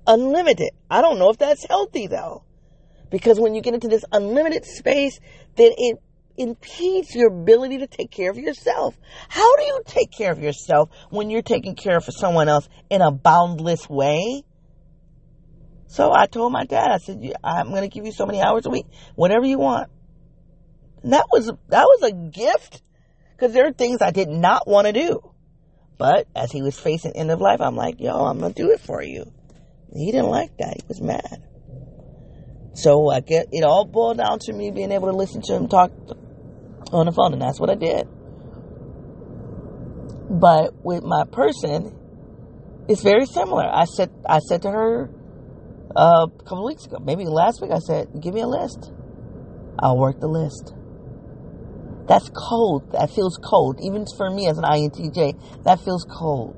[0.07, 0.71] Unlimited.
[0.91, 2.43] I don't know if that's healthy though.
[3.11, 5.19] Because when you get into this unlimited space,
[5.55, 5.99] then it
[6.37, 8.99] impedes your ability to take care of yourself.
[9.29, 13.01] How do you take care of yourself when you're taking care of someone else in
[13.01, 14.43] a boundless way?
[15.87, 18.67] So I told my dad, I said, I'm going to give you so many hours
[18.67, 19.89] a week, whatever you want.
[21.05, 22.83] And that was, that was a gift
[23.37, 25.34] because there are things I did not want to do.
[25.99, 28.81] But as he was facing end of life, I'm like, yo, I'm to do it
[28.81, 29.31] for you.
[29.95, 30.75] He didn't like that.
[30.77, 31.43] He was mad.
[32.75, 35.69] So I get, it all boiled down to me being able to listen to him
[35.69, 35.93] talk
[36.93, 38.09] on the phone, and that's what I did.
[40.29, 41.97] But with my person,
[42.89, 43.65] it's very similar.
[43.65, 45.11] I said, I said to her
[45.95, 48.93] uh, a couple weeks ago, maybe last week, I said, give me a list.
[49.79, 50.75] I'll work the list.
[52.07, 52.93] That's cold.
[52.93, 53.81] That feels cold.
[53.83, 56.57] Even for me as an INTJ, that feels cold.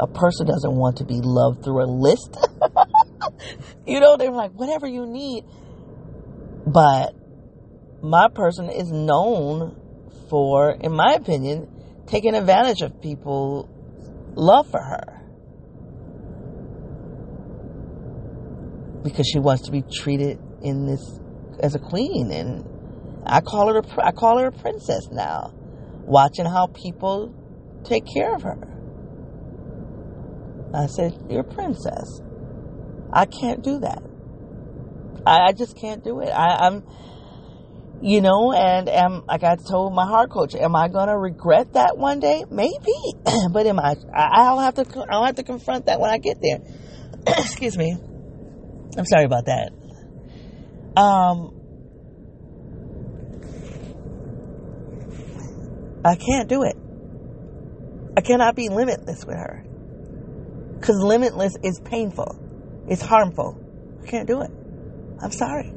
[0.00, 2.36] A person doesn't want to be loved through a list.
[3.86, 5.44] you know, they're like, whatever you need.
[6.66, 7.14] But
[8.02, 9.76] my person is known
[10.30, 11.68] for, in my opinion,
[12.06, 13.68] taking advantage of people's
[14.34, 15.14] love for her.
[19.02, 21.20] Because she wants to be treated in this
[21.60, 22.64] as a queen and
[23.28, 25.52] I call her a, I call her a princess now,
[26.04, 27.34] watching how people
[27.84, 28.58] take care of her.
[30.74, 32.22] I said, "You're a princess.
[33.12, 34.02] I can't do that.
[35.26, 36.28] I, I just can't do it.
[36.28, 36.84] I, I'm,
[38.00, 41.98] you know, and am like I told my heart coach, am I gonna regret that
[41.98, 42.44] one day?
[42.50, 42.94] Maybe,
[43.52, 43.96] but am I?
[44.14, 45.06] I'll have to.
[45.10, 46.60] I'll have to confront that when I get there.
[47.26, 47.96] Excuse me.
[48.96, 49.72] I'm sorry about that.
[50.96, 51.57] Um,
[56.08, 56.76] I can't do it.
[58.16, 59.64] I cannot be limitless with her.
[60.78, 63.58] Because limitless is painful, it's harmful.
[64.02, 64.50] I can't do it.
[65.20, 65.72] I'm sorry.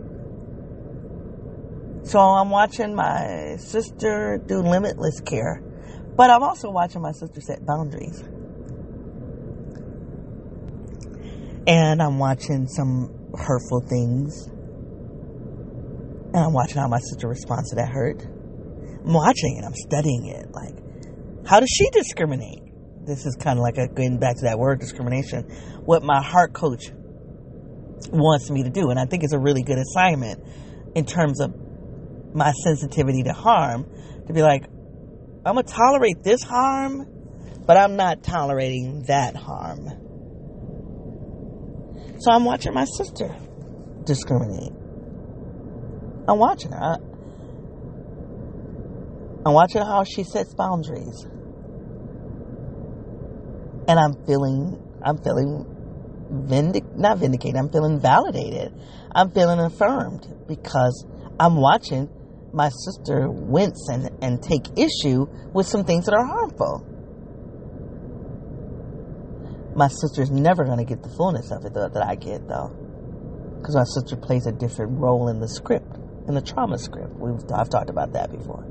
[2.03, 5.61] So I'm watching my sister do limitless care,
[6.15, 8.23] but I'm also watching my sister set boundaries.
[11.67, 14.47] And I'm watching some hurtful things.
[16.33, 18.25] And I'm watching how my sister responds to that hurt.
[19.05, 20.51] I'm watching it, I'm studying it.
[20.51, 22.61] Like, how does she discriminate?
[23.05, 25.43] This is kind of like a, going back to that word discrimination.
[25.85, 26.91] What my heart coach
[28.09, 28.89] wants me to do.
[28.89, 30.41] And I think it's a really good assignment
[30.95, 31.53] in terms of
[32.33, 33.89] my sensitivity to harm
[34.27, 34.65] to be like,
[35.45, 37.07] I'm to tolerate this harm,
[37.65, 39.87] but I'm not tolerating that harm.
[42.19, 43.35] So I'm watching my sister
[44.03, 44.73] discriminate.
[46.27, 46.97] I'm watching her.
[49.45, 51.25] I'm watching how she sets boundaries.
[53.87, 55.65] And I'm feeling, I'm feeling
[56.29, 58.73] vindic, not vindicated, I'm feeling validated.
[59.13, 61.05] I'm feeling affirmed because
[61.39, 62.09] I'm watching
[62.53, 66.87] my sister wince and, and take issue with some things that are harmful.
[69.75, 72.69] My sister's never going to get the fullness of it that, that I get, though.
[73.57, 77.13] Because my sister plays a different role in the script, in the trauma script.
[77.15, 78.65] We've, I've talked about that before.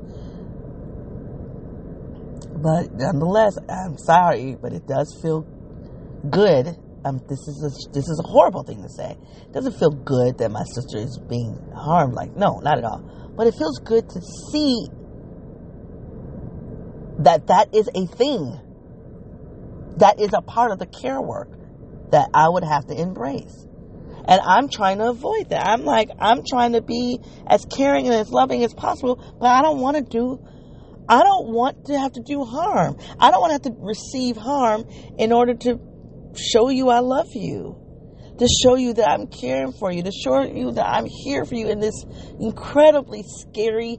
[2.47, 5.41] But nonetheless, I'm sorry, but it does feel
[6.29, 6.77] good.
[7.03, 9.17] Um, this is a, this is a horrible thing to say.
[9.43, 12.13] It doesn't feel good that my sister is being harmed.
[12.13, 13.33] Like, no, not at all.
[13.35, 14.21] But it feels good to
[14.51, 14.87] see
[17.19, 18.59] that that is a thing.
[19.97, 21.49] That is a part of the care work
[22.11, 23.67] that I would have to embrace.
[24.25, 25.65] And I'm trying to avoid that.
[25.65, 29.61] I'm like, I'm trying to be as caring and as loving as possible, but I
[29.61, 30.39] don't want to do
[31.09, 32.97] I don't want to have to do harm.
[33.19, 34.85] I don't want to have to receive harm
[35.17, 35.79] in order to
[36.37, 37.75] show you I love you,
[38.37, 41.55] to show you that I'm caring for you, to show you that I'm here for
[41.55, 42.05] you in this
[42.39, 43.97] incredibly scary,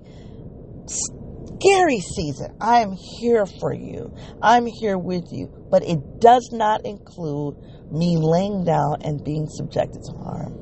[0.86, 2.56] scary season.
[2.60, 4.14] I am here for you.
[4.40, 5.66] I'm here with you.
[5.70, 7.56] But it does not include
[7.90, 10.58] me laying down and being subjected to harm.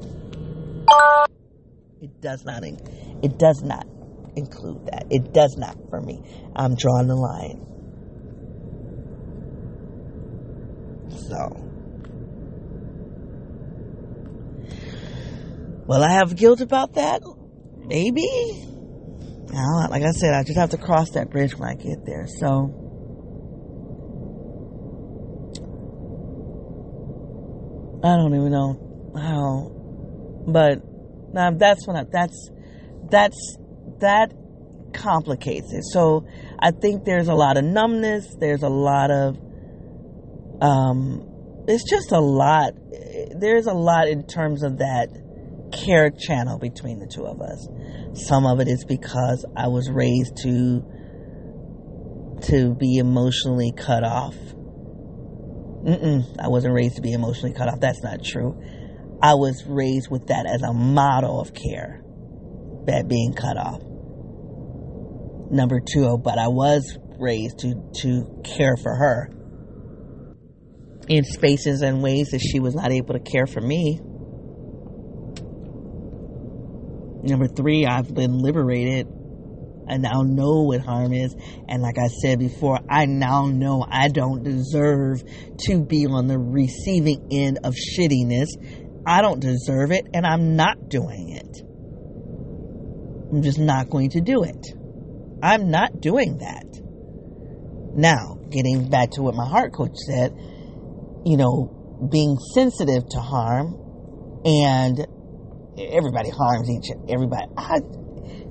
[2.01, 2.65] It does not.
[2.65, 3.87] It does not
[4.37, 5.07] include that.
[5.11, 6.23] It does not for me.
[6.55, 7.67] I'm drawing the line.
[11.29, 11.67] So.
[15.87, 17.23] Will I have guilt about that?
[17.79, 18.27] Maybe.
[19.53, 22.27] Now, like I said, I just have to cross that bridge when I get there.
[22.27, 22.81] So.
[28.03, 29.71] I don't even know how,
[30.51, 30.81] but
[31.35, 32.51] now that's when I, that's
[33.11, 33.59] that's
[34.01, 34.33] that
[34.93, 35.85] complicates it.
[35.85, 36.27] So
[36.59, 38.35] I think there's a lot of numbness.
[38.39, 39.37] There's a lot of
[40.61, 42.73] um, it's just a lot.
[43.39, 45.09] There's a lot in terms of that
[45.73, 47.69] care channel between the two of us.
[48.27, 50.83] Some of it is because I was raised to
[52.49, 54.35] to be emotionally cut off.
[55.85, 57.81] Mm-mm, I wasn't raised to be emotionally cut off.
[57.81, 58.61] That's not true.
[59.23, 62.03] I was raised with that as a model of care,
[62.87, 63.83] that being cut off.
[65.51, 69.31] Number two, but I was raised to, to care for her
[71.09, 74.01] in spaces and ways that she was not able to care for me.
[77.23, 79.09] Number three, I've been liberated.
[79.89, 81.35] I now know what harm is.
[81.69, 85.23] And like I said before, I now know I don't deserve
[85.67, 88.47] to be on the receiving end of shittiness.
[89.05, 91.63] I don't deserve it, and I'm not doing it.
[93.33, 94.80] I'm just not going to do it.
[95.43, 96.67] I'm not doing that.
[97.97, 100.33] Now, getting back to what my heart coach said,
[101.25, 103.77] you know, being sensitive to harm
[104.45, 105.07] and
[105.79, 107.47] everybody harms each everybody.
[107.57, 107.81] I,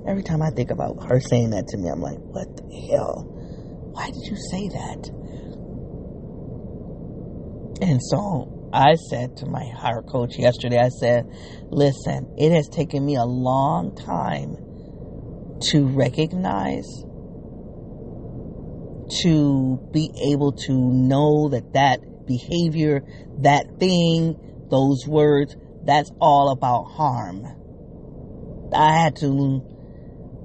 [0.06, 3.24] every time I think about her saying that to me, I'm like, what the hell?
[3.92, 5.10] Why did you say that?
[7.82, 11.26] And so I said to my heart coach yesterday, I said,
[11.70, 14.56] listen, it has taken me a long time
[15.60, 16.86] to recognize,
[19.22, 23.02] to be able to know that that behavior,
[23.38, 24.36] that thing,
[24.70, 27.44] those words, that's all about harm.
[28.74, 29.66] I had to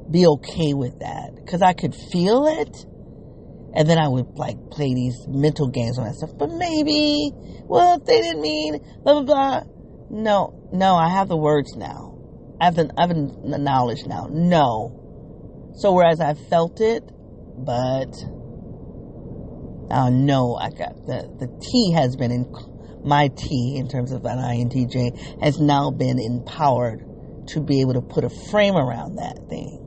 [0.09, 2.85] be okay with that because I could feel it.
[3.77, 6.31] And then I would like play these mental games on that stuff.
[6.37, 7.31] But maybe,
[7.65, 9.63] well, if they didn't mean blah, blah, blah.
[10.09, 12.17] No, no, I have the words now.
[12.61, 14.27] I have the, I have the knowledge now.
[14.31, 15.04] No.
[15.75, 17.03] So whereas I felt it,
[17.57, 18.13] but
[19.91, 22.53] I know I got the, the T has been in,
[23.03, 27.03] my T in terms of an INTJ has now been empowered
[27.47, 29.81] to be able to put a frame around that thing.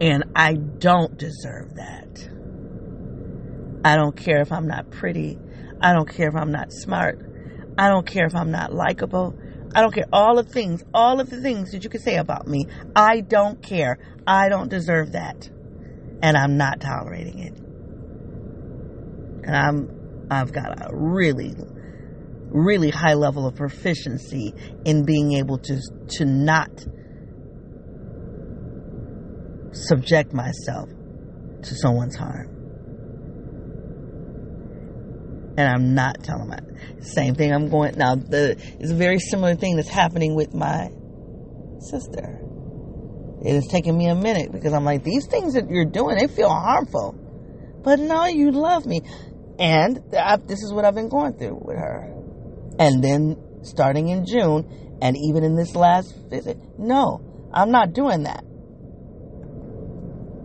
[0.00, 2.28] And I don't deserve that.
[3.84, 5.38] I don't care if I'm not pretty.
[5.80, 7.18] I don't care if I'm not smart.
[7.78, 9.38] I don't care if I'm not likable.
[9.74, 10.06] I don't care.
[10.12, 12.66] All the things, all of the things that you can say about me,
[12.96, 13.98] I don't care.
[14.26, 15.48] I don't deserve that.
[16.22, 17.60] And I'm not tolerating it
[19.50, 21.54] and I'm I've got a really
[22.50, 24.54] really high level of proficiency
[24.84, 25.80] in being able to
[26.18, 26.70] to not
[29.72, 30.88] subject myself
[31.62, 32.48] to someone's harm.
[35.56, 36.58] And I'm not telling my
[37.00, 40.90] same thing I'm going now the it's a very similar thing that's happening with my
[41.80, 42.40] sister.
[43.42, 46.26] It has taken me a minute because I'm like, these things that you're doing, they
[46.26, 47.14] feel harmful.
[47.82, 49.00] But now you love me.
[49.58, 52.12] And I, this is what I've been going through with her.
[52.78, 57.22] And then starting in June, and even in this last visit, no,
[57.52, 58.44] I'm not doing that.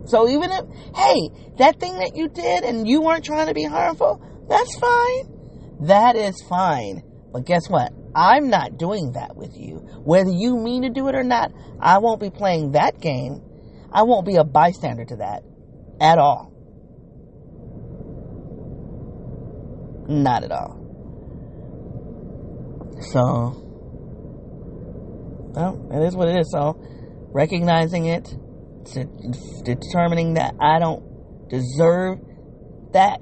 [0.06, 0.64] So even if,
[0.94, 5.86] hey, that thing that you did and you weren't trying to be harmful, that's fine.
[5.86, 7.02] That is fine.
[7.32, 7.92] But guess what?
[8.14, 9.76] I'm not doing that with you.
[10.04, 13.42] Whether you mean to do it or not, I won't be playing that game.
[13.92, 15.42] I won't be a bystander to that
[16.00, 16.52] at all.
[20.08, 20.82] Not at all.
[23.12, 23.62] So,
[25.54, 26.50] well, it is what it is.
[26.50, 26.80] So,
[27.32, 28.34] recognizing it,
[29.64, 32.18] determining that I don't deserve
[32.92, 33.20] that.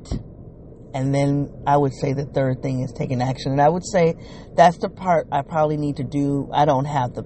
[0.95, 3.53] And then I would say the third thing is taking action.
[3.53, 4.15] And I would say
[4.57, 6.49] that's the part I probably need to do.
[6.55, 7.25] I don't have the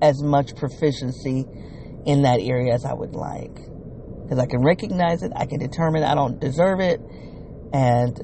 [0.00, 1.44] as much proficiency
[2.06, 3.54] in that area as I would like.
[4.22, 7.00] Because I can recognize it, I can determine I don't deserve it,
[7.72, 8.16] and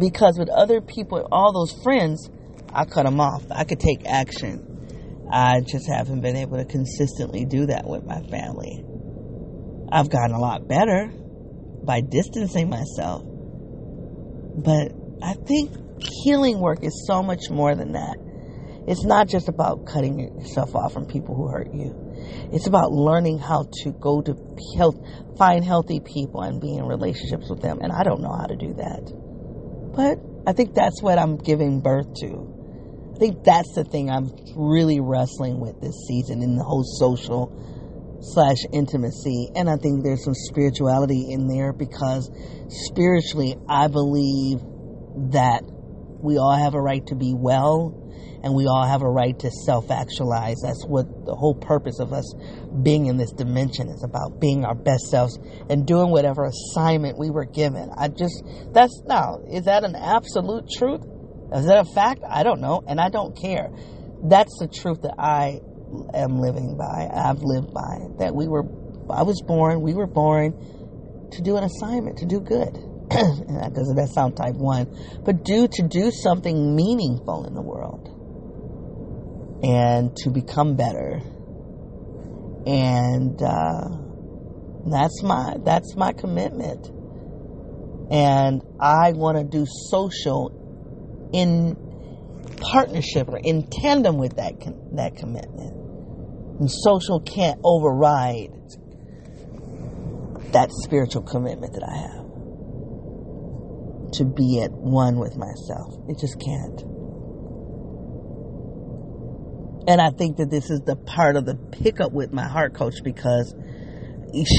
[0.00, 2.28] because with other people, all those friends,
[2.72, 3.44] I cut them off.
[3.50, 4.66] I could take action.
[5.32, 8.84] I just haven't been able to consistently do that with my family.
[9.92, 11.12] I've gotten a lot better
[11.84, 13.24] by distancing myself.
[14.54, 15.70] But I think
[16.24, 18.16] healing work is so much more than that.
[18.86, 21.94] It's not just about cutting yourself off from people who hurt you.
[22.52, 24.34] It's about learning how to go to
[24.76, 24.96] health,
[25.38, 27.80] find healthy people and be in relationships with them.
[27.80, 29.12] And I don't know how to do that.
[29.94, 30.18] But
[30.48, 33.12] I think that's what I'm giving birth to.
[33.14, 37.52] I think that's the thing I'm really wrestling with this season in the whole social
[38.22, 39.50] slash intimacy.
[39.54, 42.30] And I think there's some spirituality in there because
[42.70, 44.60] spiritually, I believe
[45.32, 45.62] that
[46.22, 47.96] we all have a right to be well
[48.42, 50.56] and we all have a right to self actualize.
[50.62, 52.34] That's what the whole purpose of us
[52.82, 55.38] being in this dimension is about being our best selves
[55.68, 57.90] and doing whatever assignment we were given.
[57.96, 58.42] I just,
[58.72, 61.02] that's now, is that an absolute truth?
[61.52, 62.22] Is that a fact?
[62.28, 63.70] I don't know, and I don't care.
[64.22, 65.60] That's the truth that I
[66.14, 67.08] am living by.
[67.12, 68.06] I've lived by.
[68.18, 68.64] That we were,
[69.10, 70.54] I was born, we were born
[71.32, 72.76] to do an assignment, to do good.
[73.70, 74.86] Because that sound type one,
[75.24, 78.08] but do to do something meaningful in the world
[79.62, 81.20] and to become better.
[82.66, 83.88] And uh,
[84.86, 86.86] that's my that's my commitment.
[88.10, 91.76] And I want to do social in
[92.60, 94.54] partnership or in tandem with that
[94.92, 95.74] that commitment.
[96.60, 98.59] And social can't override
[100.52, 102.30] that spiritual commitment that I have
[104.12, 105.94] to be at one with myself.
[106.08, 106.82] It just can't.
[109.88, 112.94] And I think that this is the part of the pickup with my heart coach
[113.02, 113.54] because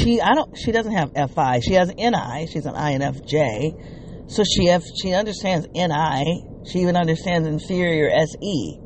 [0.01, 1.59] she I don't she doesn't have FI.
[1.59, 2.47] She has NI.
[2.51, 4.31] She's an INFJ.
[4.31, 6.45] So she have, she understands NI.
[6.72, 8.80] She even understands inferior SE.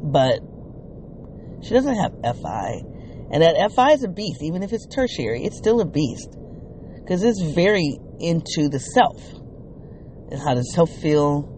[0.00, 0.38] But
[1.64, 2.82] she doesn't have FI.
[3.32, 4.42] And that FI is a beast.
[4.42, 6.36] Even if it's tertiary, it's still a beast.
[6.96, 9.22] Because it's very into the self.
[10.30, 11.56] And how does self feel?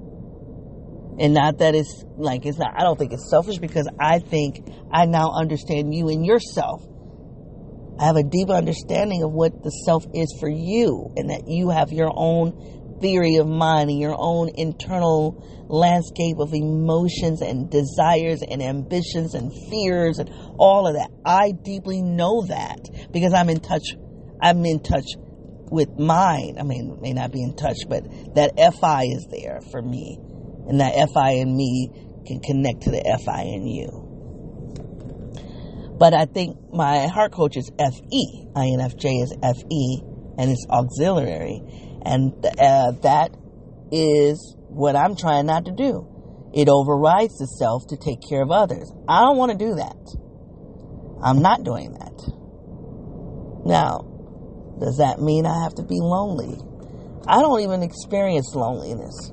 [1.18, 4.66] And not that it's like, it's not, I don't think it's selfish because I think
[4.90, 6.82] I now understand you and yourself.
[7.98, 11.70] I have a deeper understanding of what the self is for you and that you
[11.70, 12.71] have your own
[13.02, 19.52] theory of mind and your own internal landscape of emotions and desires and ambitions and
[19.68, 21.10] fears and all of that.
[21.24, 22.78] I deeply know that
[23.12, 23.96] because I'm in touch.
[24.40, 25.06] I'm in touch
[25.70, 26.56] with mine.
[26.58, 28.04] I mean, may not be in touch, but
[28.34, 30.18] that FI is there for me
[30.68, 31.90] and that FI in me
[32.26, 34.02] can connect to the FI in you.
[35.98, 38.46] But I think my heart coach is FE.
[38.54, 40.02] INFJ is FE
[40.38, 41.62] and it's auxiliary.
[42.04, 43.30] And uh, that
[43.92, 46.08] is what I'm trying not to do.
[46.54, 48.92] It overrides the self to take care of others.
[49.08, 49.96] I don't want to do that.
[51.22, 52.12] I'm not doing that.
[53.64, 54.04] Now,
[54.80, 56.58] does that mean I have to be lonely?
[57.26, 59.32] I don't even experience loneliness.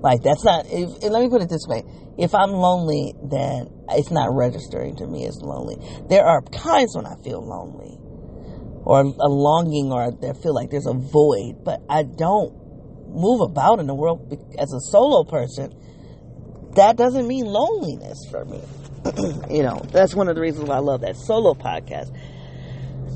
[0.00, 0.66] Like that's not.
[0.68, 1.82] If, let me put it this way:
[2.16, 5.76] if I'm lonely, then it's not registering to me as lonely.
[6.08, 7.98] There are times when I feel lonely,
[8.86, 12.54] or a longing, or I feel like there's a void, but I don't
[13.08, 15.74] move about in the world as a solo person.
[16.76, 18.62] That doesn't mean loneliness for me.
[19.50, 22.16] you know, that's one of the reasons why I love that solo podcast.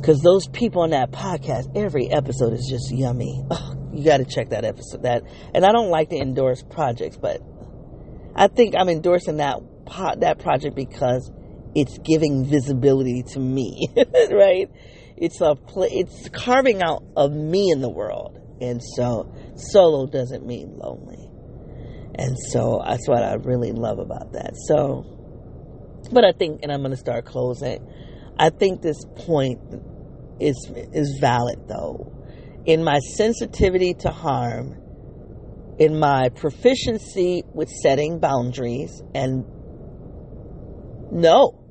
[0.00, 3.40] Because those people on that podcast, every episode is just yummy.
[3.92, 5.02] You got to check that episode.
[5.02, 5.22] That
[5.54, 7.42] and I don't like to endorse projects, but
[8.34, 9.60] I think I'm endorsing that
[10.18, 11.30] that project because
[11.74, 13.88] it's giving visibility to me,
[14.30, 14.68] right?
[15.20, 20.76] It's a it's carving out of me in the world, and so solo doesn't mean
[20.76, 21.28] lonely,
[22.14, 24.54] and so that's what I really love about that.
[24.66, 25.04] So,
[26.10, 27.86] but I think, and I'm going to start closing.
[28.38, 29.60] I think this point
[30.40, 32.20] is is valid though
[32.66, 34.76] in my sensitivity to harm,
[35.78, 39.44] in my proficiency with setting boundaries and
[41.10, 41.64] no,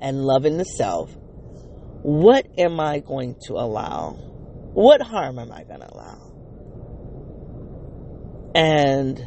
[0.00, 1.16] and loving the self,
[2.02, 4.12] what am I going to allow?
[4.72, 6.28] What harm am I going to allow?
[8.54, 9.20] And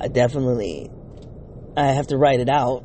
[0.00, 0.90] I definitely,
[1.76, 2.84] I have to write it out.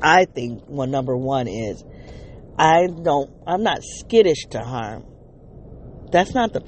[0.00, 1.84] I think one number one is
[2.58, 5.04] I don't, I'm not skittish to harm.
[6.10, 6.62] That's not the.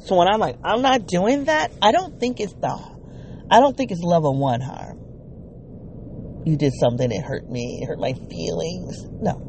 [0.00, 2.96] So when I'm like, I'm not doing that, I don't think it's the.
[3.50, 4.98] I don't think it's level one harm.
[6.44, 9.04] You did something that hurt me, hurt my feelings.
[9.20, 9.47] No.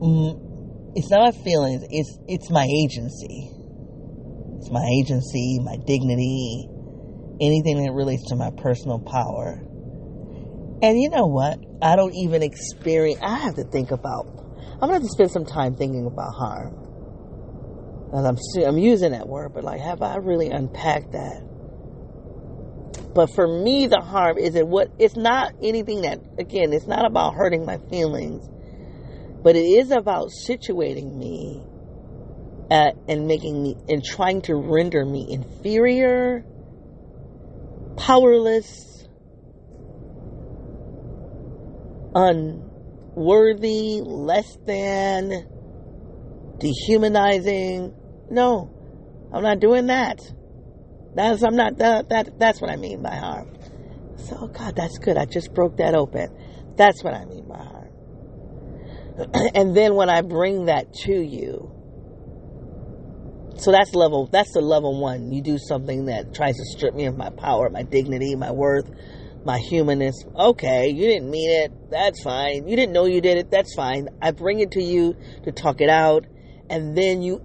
[0.00, 1.84] Mm, it's not my feelings.
[1.90, 3.50] It's it's my agency.
[4.58, 6.68] It's my agency, my dignity,
[7.40, 9.60] anything that relates to my personal power.
[10.82, 11.58] And you know what?
[11.82, 14.26] I don't even experience, I have to think about,
[14.80, 16.74] I'm to have to spend some time thinking about harm.
[18.12, 21.48] And I'm, I'm using that word, but like, have I really unpacked that?
[23.18, 27.04] but for me, the harm is it what it's not anything that again, it's not
[27.04, 28.48] about hurting my feelings,
[29.42, 31.62] but it is about situating me
[32.70, 36.44] at, and making me and trying to render me inferior,
[37.96, 39.06] powerless,
[42.14, 45.46] unworthy, less than,
[46.58, 47.94] dehumanizing.
[48.30, 48.70] No,
[49.32, 50.20] I'm not doing that.
[51.14, 53.56] That's I'm not that, that that's what I mean by harm.
[54.16, 55.16] So God, that's good.
[55.16, 56.28] I just broke that open.
[56.76, 57.77] That's what I mean by harm.
[59.54, 61.72] and then when I bring that to you,
[63.56, 65.32] so that's level that's the level one.
[65.32, 68.88] You do something that tries to strip me of my power, my dignity, my worth,
[69.44, 70.24] my humanness.
[70.36, 71.90] Okay, you didn't mean it.
[71.90, 72.68] That's fine.
[72.68, 73.50] You didn't know you did it.
[73.50, 74.08] That's fine.
[74.22, 76.24] I bring it to you to talk it out,
[76.70, 77.42] and then you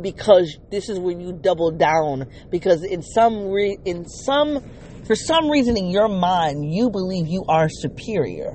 [0.00, 4.62] because this is when you double down because in some re- in some
[5.04, 8.50] for some reason in your mind you believe you are superior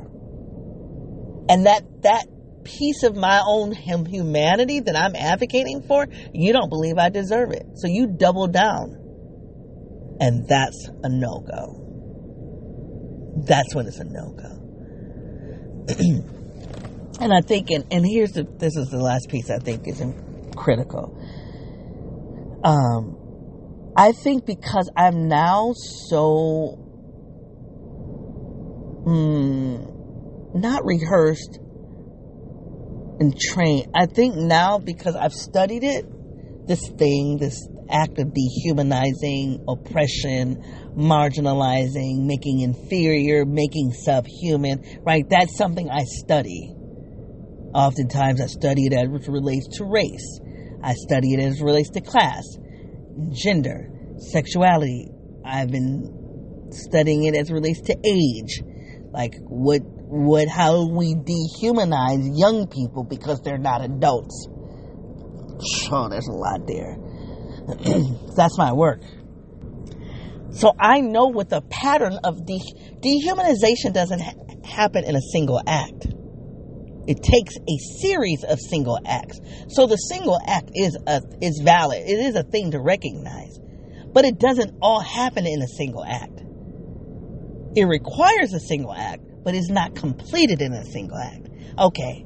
[1.49, 2.25] and that that
[2.63, 7.65] piece of my own humanity that I'm advocating for you don't believe I deserve it.
[7.75, 8.97] So you double down.
[10.19, 11.77] And that's a no-go.
[13.45, 14.59] That's when it's a no-go.
[17.21, 20.01] And I think and, and here's the this is the last piece I think is
[20.55, 21.15] critical.
[22.63, 25.73] Um, I think because I'm now
[26.09, 26.79] so
[29.05, 31.59] mm, not rehearsed
[33.21, 33.85] and train.
[33.93, 36.05] I think now because I've studied it,
[36.67, 40.57] this thing, this act of dehumanizing, oppression,
[40.97, 45.23] marginalizing, making inferior, making subhuman, right?
[45.29, 46.73] That's something I study.
[47.75, 50.39] Oftentimes I study it as it relates to race.
[50.83, 52.43] I study it as it relates to class,
[53.31, 53.87] gender,
[54.17, 55.09] sexuality.
[55.45, 58.63] I've been studying it as it relates to age.
[59.11, 64.45] Like what what how we dehumanize young people because they're not adults.
[65.89, 66.97] Oh, there's a lot there.
[68.35, 68.99] That's my work.
[70.51, 72.59] So I know what the pattern of de-
[72.99, 74.33] dehumanization doesn't ha-
[74.65, 76.07] happen in a single act.
[77.07, 79.39] It takes a series of single acts.
[79.69, 82.03] So the single act is a, is valid.
[82.05, 83.57] It is a thing to recognize.
[84.13, 86.41] But it doesn't all happen in a single act.
[87.77, 91.49] It requires a single act, but it's not completed in a single act.
[91.77, 92.25] Okay.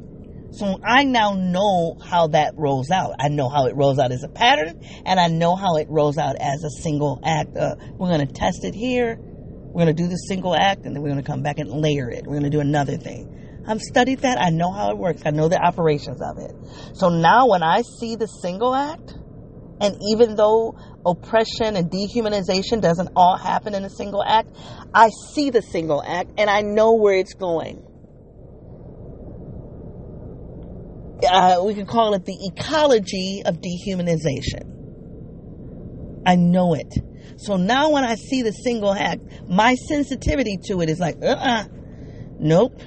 [0.52, 3.16] So I now know how that rolls out.
[3.20, 6.18] I know how it rolls out as a pattern, and I know how it rolls
[6.18, 7.58] out as a single act.
[7.58, 9.18] Uh, we're going to test it here.
[9.20, 11.70] We're going to do the single act, and then we're going to come back and
[11.70, 12.26] layer it.
[12.26, 13.64] We're going to do another thing.
[13.68, 14.40] I've studied that.
[14.40, 15.24] I know how it works.
[15.26, 16.54] I know the operations of it.
[16.96, 19.16] So now when I see the single act,
[19.80, 24.50] and even though oppression and dehumanization doesn't all happen in a single act,
[24.94, 27.84] I see the single act and I know where it's going.
[31.28, 34.72] Uh, we could call it the ecology of dehumanization.
[36.26, 36.94] I know it.
[37.38, 41.28] So now when I see the single act, my sensitivity to it is like, uh
[41.28, 41.64] uh-uh.
[41.64, 41.64] uh
[42.40, 42.80] nope,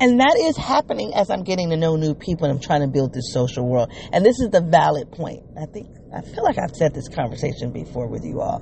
[0.00, 2.88] and that is happening as I'm getting to know new people and I'm trying to
[2.88, 3.92] build this social world.
[4.12, 5.42] And this is the valid point.
[5.60, 8.60] I think, I feel like I've said this conversation before with you all.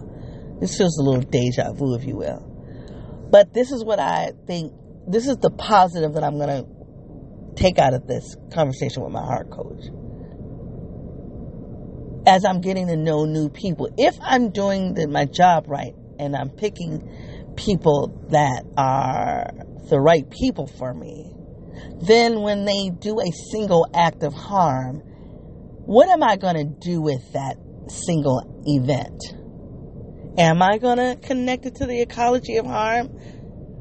[0.61, 2.41] This feels a little deja vu, if you will.
[3.31, 4.73] But this is what I think,
[5.07, 9.23] this is the positive that I'm going to take out of this conversation with my
[9.23, 9.85] heart coach.
[12.27, 16.35] As I'm getting to know new people, if I'm doing the, my job right and
[16.35, 19.51] I'm picking people that are
[19.89, 21.33] the right people for me,
[22.07, 25.03] then when they do a single act of harm,
[25.87, 27.57] what am I going to do with that
[27.89, 29.21] single event?
[30.39, 33.09] Am I going to connect it to the ecology of harm?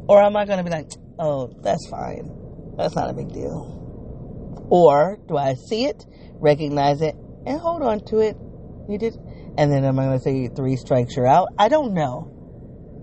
[0.08, 2.76] Or am I going to be like, oh, that's fine.
[2.78, 4.68] That's not a big deal.
[4.70, 7.16] Or do I see it, recognize it,
[7.46, 8.36] and hold on to it?
[8.88, 9.16] You did.
[9.58, 11.48] And then am I going to say three strikes you're out?
[11.58, 12.35] I don't know.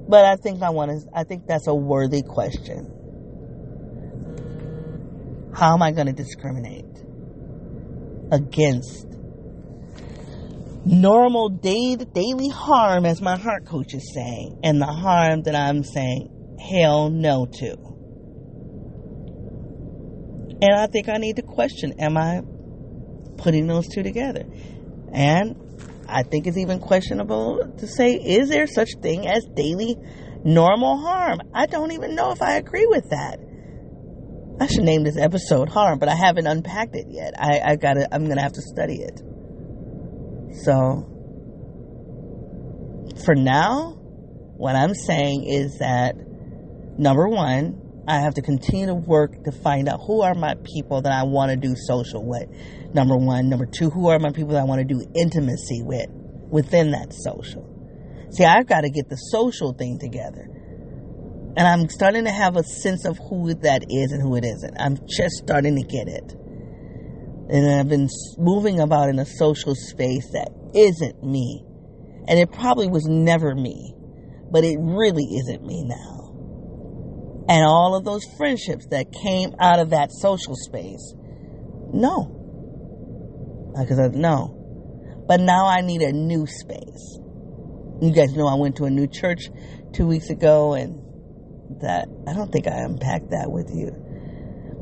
[0.08, 2.90] But I think I want to, I think that's a worthy question.
[5.54, 6.84] How am I going to discriminate
[8.30, 9.06] against
[10.84, 15.84] normal day daily harm, as my heart coach is saying, and the harm that I'm
[15.84, 17.92] saying hell no to?
[20.62, 22.42] And I think I need to question am I
[23.36, 24.44] putting those two together?
[25.12, 25.56] And
[26.12, 29.96] I think it's even questionable to say, is there such thing as daily
[30.44, 31.40] normal harm?
[31.54, 33.38] I don't even know if I agree with that.
[34.60, 37.34] I should name this episode harm, but I haven't unpacked it yet.
[37.38, 39.20] I, I gotta I'm gonna have to study it.
[40.64, 41.08] So
[43.24, 43.98] for now,
[44.62, 46.14] What I'm saying is that
[46.96, 51.02] number one, I have to continue to work to find out who are my people
[51.02, 52.48] that I want to do social with.
[52.94, 53.48] Number one.
[53.48, 56.08] Number two, who are my people that I want to do intimacy with
[56.50, 57.68] within that social.
[58.30, 60.48] See, I've got to get the social thing together.
[61.54, 64.74] And I'm starting to have a sense of who that is and who it isn't.
[64.80, 66.32] I'm just starting to get it.
[67.50, 68.08] And I've been
[68.38, 71.62] moving about in a social space that isn't me.
[72.26, 73.94] And it probably was never me.
[74.50, 76.21] But it really isn't me now.
[77.48, 81.14] And all of those friendships that came out of that social space,
[81.92, 82.38] no.
[83.76, 84.58] I because I no.
[85.26, 87.18] But now I need a new space.
[88.00, 89.48] You guys know I went to a new church
[89.92, 91.00] two weeks ago, and
[91.80, 93.90] that I don't think I unpacked that with you.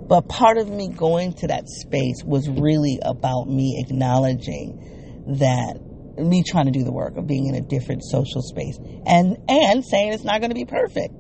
[0.09, 5.79] But part of me going to that space was really about me acknowledging that
[6.19, 8.77] me trying to do the work of being in a different social space
[9.07, 11.15] and and saying it's not going to be perfect.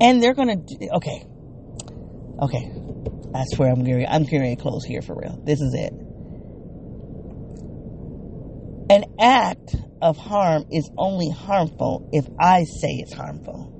[0.00, 1.26] And they're going to okay.
[2.40, 2.72] Okay.
[3.34, 5.40] I swear I'm getting I'm getting close here for real.
[5.44, 5.92] This is it.
[8.90, 13.74] An act of harm is only harmful if I say it's harmful.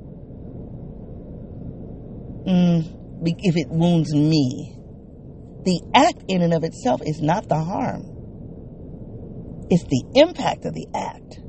[2.47, 4.75] Mm, if it wounds me.
[5.65, 8.05] The act in and of itself is not the harm.
[9.71, 11.41] It's the impact of the act.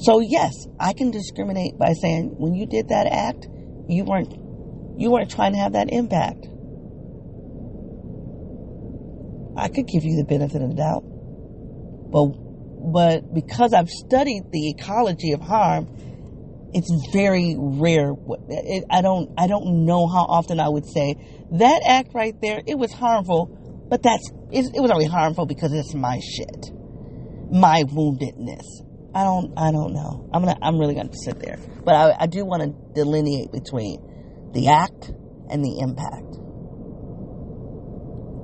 [0.00, 3.48] So yes, I can discriminate by saying when you did that act,
[3.88, 4.32] you weren't
[4.96, 6.46] you weren't trying to have that impact.
[9.56, 11.02] I could give you the benefit of the doubt.
[12.10, 12.26] But
[12.92, 15.88] but because I've studied the ecology of harm,
[16.72, 18.12] it's very rare.
[18.90, 21.16] I don't I don't know how often I would say
[21.52, 22.62] that act right there.
[22.66, 26.70] It was harmful, but that's it, it was only harmful because it's my shit,
[27.50, 28.87] my woundedness.
[29.14, 30.28] I don't I don't know.
[30.32, 34.50] I'm gonna I'm really gonna sit there, but I, I do want to delineate between
[34.52, 35.10] the act
[35.50, 36.36] and the impact.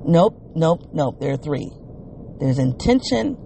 [0.07, 1.19] Nope, nope, nope.
[1.19, 1.71] There are three.
[2.39, 3.37] There's intention,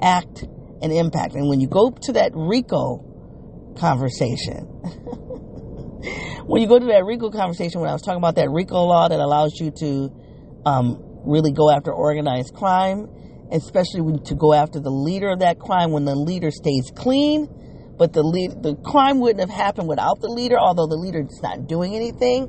[0.00, 0.44] act,
[0.82, 1.34] and impact.
[1.34, 4.64] And when you go to that RICO conversation,
[6.46, 9.08] when you go to that RICO conversation, when I was talking about that RICO law
[9.08, 13.08] that allows you to um, really go after organized crime,
[13.52, 17.48] especially when, to go after the leader of that crime when the leader stays clean,
[17.96, 21.40] but the lead, the crime wouldn't have happened without the leader, although the leader is
[21.42, 22.48] not doing anything,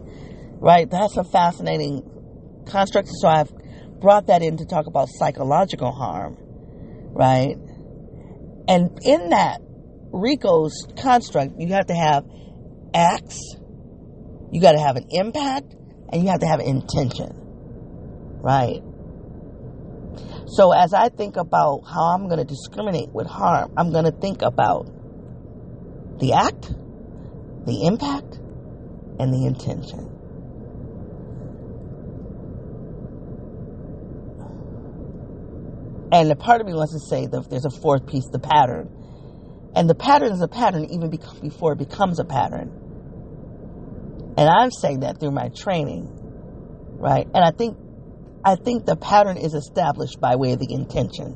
[0.59, 0.89] right?
[0.89, 2.01] That's a fascinating
[2.65, 3.09] construct.
[3.11, 3.51] So I've
[3.99, 6.37] brought that in to talk about psychological harm,
[7.13, 7.55] right?
[8.67, 9.61] And in that
[10.11, 12.25] RICO's construct, you have to have
[12.93, 13.39] acts,
[14.51, 15.75] you got to have an impact,
[16.11, 17.29] and you have to have intention,
[18.41, 18.81] right?
[20.55, 24.11] So as I think about how I'm going to discriminate with harm, I'm going to
[24.13, 24.85] think about
[26.19, 26.73] the act,
[27.65, 28.39] the impact,
[29.19, 30.09] and the intention.
[36.13, 38.89] And the part of me wants to say that there's a fourth piece, the pattern.
[39.75, 42.71] And the pattern is a pattern even before it becomes a pattern.
[44.37, 46.07] And I'm saying that through my training,
[46.97, 47.25] right?
[47.25, 47.77] And I think,
[48.45, 51.35] I think the pattern is established by way of the intention.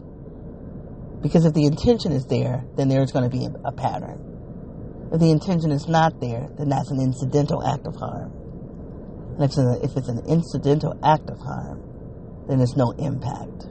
[1.23, 5.09] Because if the intention is there, then there's going to be a, pattern.
[5.11, 8.31] If the intention is not there, then that's an incidental act of harm.
[9.35, 11.81] And if it's, a, if it's an incidental act of harm,
[12.47, 13.65] then there's no impact.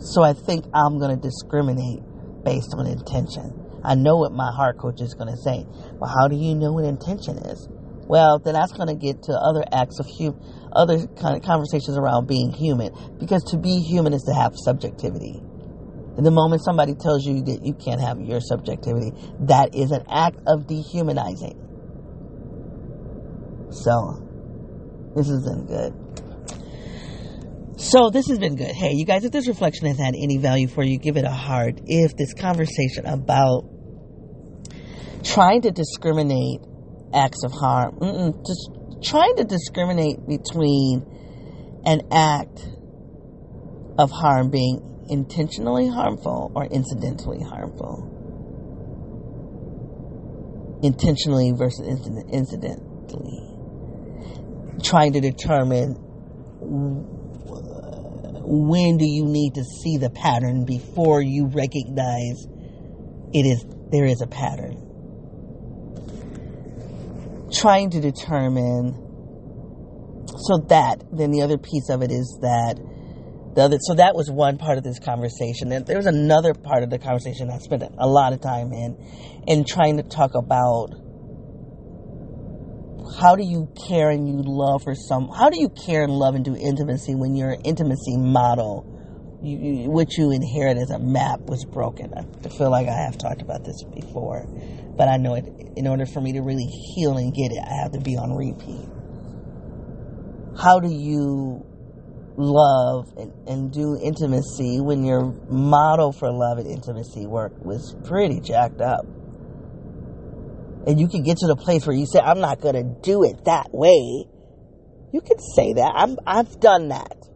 [0.00, 2.00] So I think I'm going to discriminate
[2.42, 3.52] based on intention.
[3.84, 5.66] I know what my heart coach is going to say.
[6.00, 7.68] Well, how do you know what intention is?
[8.08, 10.40] Well, then that's going to get to other acts of human,
[10.72, 12.92] other kind of conversations around being human.
[13.18, 15.40] Because to be human is to have subjectivity.
[16.16, 19.12] And the moment somebody tells you that you can't have your subjectivity,
[19.46, 21.54] that is an act of dehumanizing.
[23.70, 25.94] So, this isn't good.
[27.78, 28.74] So this has been good.
[28.74, 31.30] Hey, you guys, if this reflection has had any value for you, give it a
[31.30, 31.80] heart.
[31.86, 33.70] If this conversation about
[35.22, 36.60] trying to discriminate
[37.14, 37.98] acts of harm,
[38.44, 38.70] just
[39.02, 41.04] trying to discriminate between
[41.84, 42.66] an act
[43.98, 48.14] of harm being intentionally harmful or incidentally harmful.
[50.82, 51.86] Intentionally versus
[52.30, 53.44] incidentally.
[54.82, 55.96] Trying to determine
[58.50, 62.46] when do you need to see the pattern before you recognize
[63.34, 64.87] it is there is a pattern
[67.52, 69.08] trying to determine
[70.36, 72.78] so that then the other piece of it is that
[73.54, 75.72] the other, so that was one part of this conversation.
[75.72, 78.96] And there was another part of the conversation I spent a lot of time in,
[79.48, 80.94] in trying to talk about
[83.18, 86.34] how do you care and you love for some, how do you care and love
[86.34, 88.86] and do intimacy when your intimacy model,
[89.42, 92.12] you, what you inherit as a map was broken.
[92.14, 94.46] I feel like I have talked about this before,
[94.98, 95.46] but I know it,
[95.76, 98.36] in order for me to really heal and get it, I have to be on
[98.36, 98.88] repeat.
[100.60, 101.64] How do you
[102.36, 108.40] love and, and do intimacy when your model for love and intimacy work was pretty
[108.40, 109.06] jacked up?
[110.88, 113.22] and you can get to the place where you say, I'm not going to do
[113.22, 114.24] it that way.
[115.12, 115.92] You can say that.
[115.94, 117.28] I'm, I've done that.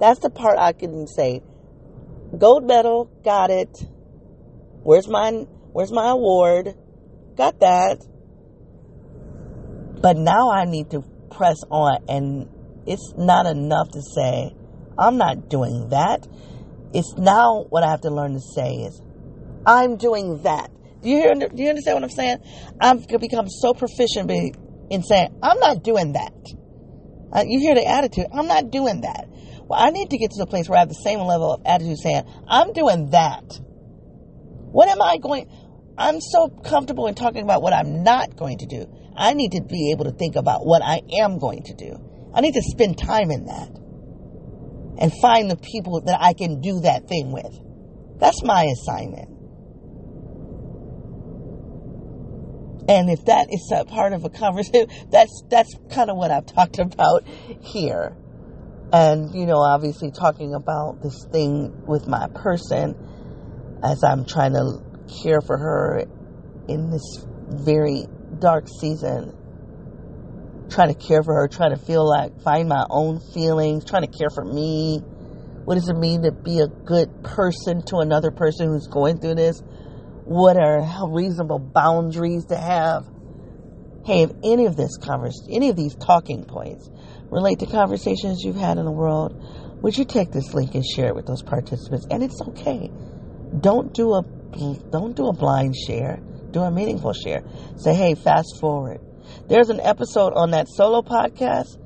[0.00, 1.40] That's the part I can say.
[2.36, 3.70] Gold medal, got it.
[4.82, 5.30] Where's my,
[5.72, 6.74] where's my award?
[7.40, 8.04] Got that.
[10.02, 11.00] But now I need to
[11.30, 12.46] press on and
[12.86, 14.54] it's not enough to say,
[14.98, 16.28] I'm not doing that.
[16.92, 19.00] It's now what I have to learn to say is,
[19.64, 20.70] I'm doing that.
[21.00, 21.34] Do you hear?
[21.34, 22.38] Do you understand what I'm saying?
[22.78, 24.30] I've become so proficient
[24.90, 26.34] in saying I'm not doing that.
[27.32, 28.26] Uh, you hear the attitude?
[28.34, 29.28] I'm not doing that.
[29.66, 31.62] Well, I need to get to the place where I have the same level of
[31.64, 33.60] attitude saying I'm doing that.
[34.72, 35.48] What am I going?
[36.00, 38.86] I'm so comfortable in talking about what I'm not going to do.
[39.14, 41.94] I need to be able to think about what I am going to do.
[42.32, 43.68] I need to spend time in that
[44.98, 47.52] and find the people that I can do that thing with.
[48.18, 49.28] That's my assignment.
[52.88, 56.46] And if that is a part of a conversation, that's that's kind of what I've
[56.46, 57.28] talked about
[57.60, 58.16] here.
[58.90, 62.96] And you know, obviously talking about this thing with my person
[63.82, 64.89] as I'm trying to
[65.22, 66.04] care for her
[66.68, 68.04] in this very
[68.38, 69.36] dark season.
[70.70, 74.18] Trying to care for her, trying to feel like find my own feelings, trying to
[74.18, 75.00] care for me.
[75.64, 79.34] What does it mean to be a good person to another person who's going through
[79.34, 79.62] this?
[80.30, 83.04] what are reasonable boundaries to have.
[84.04, 86.88] Hey, if any of this convers, any of these talking points
[87.30, 89.34] relate to conversations you've had in the world,
[89.82, 92.06] would you take this link and share it with those participants?
[92.12, 92.92] And it's okay.
[93.58, 94.22] Don't do a
[94.90, 96.20] don't do a blind share.
[96.50, 97.42] Do a meaningful share.
[97.76, 99.00] Say, hey, fast forward.
[99.48, 101.78] There's an episode on that solo podcast.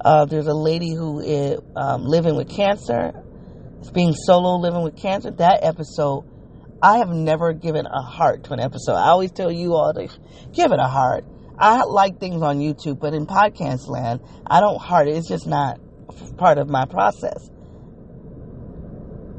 [0.00, 3.12] Uh, there's a lady who is um, living with cancer.
[3.80, 5.30] It's being solo living with cancer.
[5.30, 6.24] That episode
[6.82, 8.94] I have never given a heart to an episode.
[8.94, 10.08] I always tell you all to
[10.52, 11.24] give it a heart.
[11.58, 15.16] I like things on YouTube, but in podcast land, I don't heart it.
[15.16, 15.80] It's just not
[16.36, 17.48] part of my process.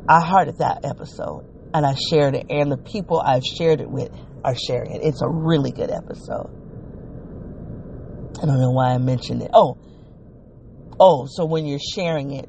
[0.08, 4.10] I hearted that episode and I shared it, and the people I've shared it with
[4.46, 5.02] are sharing it.
[5.04, 6.50] It's a really good episode.
[8.42, 9.52] I don't know why I mentioned it.
[9.54, 9.78] Oh,
[11.02, 12.48] oh, so when you're sharing it,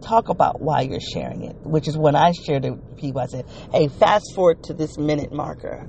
[0.00, 3.20] talk about why you're sharing it, which is when I shared it with people.
[3.20, 5.86] I said, hey, fast forward to this minute marker.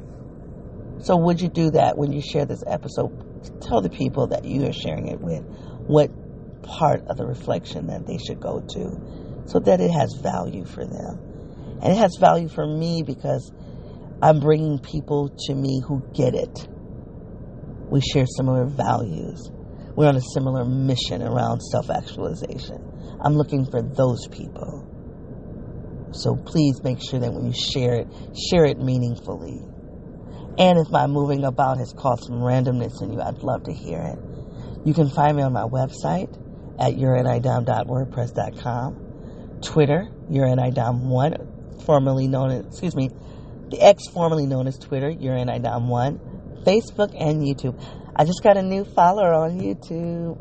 [0.99, 3.61] So, would you do that when you share this episode?
[3.61, 5.45] Tell the people that you are sharing it with
[5.87, 6.11] what
[6.61, 10.85] part of the reflection that they should go to so that it has value for
[10.85, 11.34] them.
[11.81, 13.51] And it has value for me because
[14.21, 16.67] I'm bringing people to me who get it.
[17.89, 19.49] We share similar values.
[19.95, 23.17] We're on a similar mission around self actualization.
[23.21, 24.89] I'm looking for those people.
[26.11, 28.07] So please make sure that when you share it,
[28.49, 29.61] share it meaningfully.
[30.57, 33.99] And if my moving about has caused some randomness in you, I'd love to hear
[34.01, 34.17] it.
[34.85, 36.33] You can find me on my website
[36.79, 41.54] at youreanidom.wordpress.com, Twitter, youreanidom1,
[41.85, 43.09] formerly known as, excuse me,
[43.69, 47.81] the X formerly known as Twitter, youreanidom1, Facebook, and YouTube.
[48.15, 50.39] I just got a new follower on YouTube.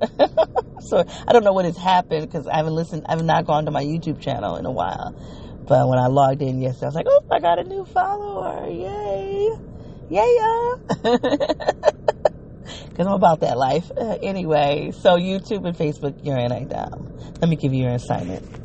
[0.82, 3.64] so I don't know what has happened because I haven't listened, I have not gone
[3.66, 5.12] to my YouTube channel in a while.
[5.66, 8.68] But when I logged in yesterday, I was like, oh, I got a new follower.
[8.68, 9.50] Yay.
[10.10, 10.74] Yeah.
[12.94, 13.90] Because I'm about that life.
[13.90, 17.12] Uh, anyway, so YouTube and Facebook, you're in dumb.
[17.40, 18.64] Let me give you your assignment.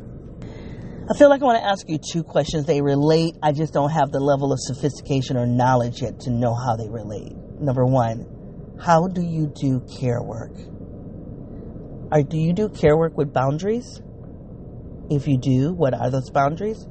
[1.10, 2.66] I feel like I want to ask you two questions.
[2.66, 3.34] They relate.
[3.42, 6.88] I just don't have the level of sophistication or knowledge yet to know how they
[6.88, 7.34] relate.
[7.58, 10.52] Number one, how do you do care work?
[12.12, 14.00] Or do you do care work with boundaries?
[15.10, 16.86] If you do, what are those boundaries?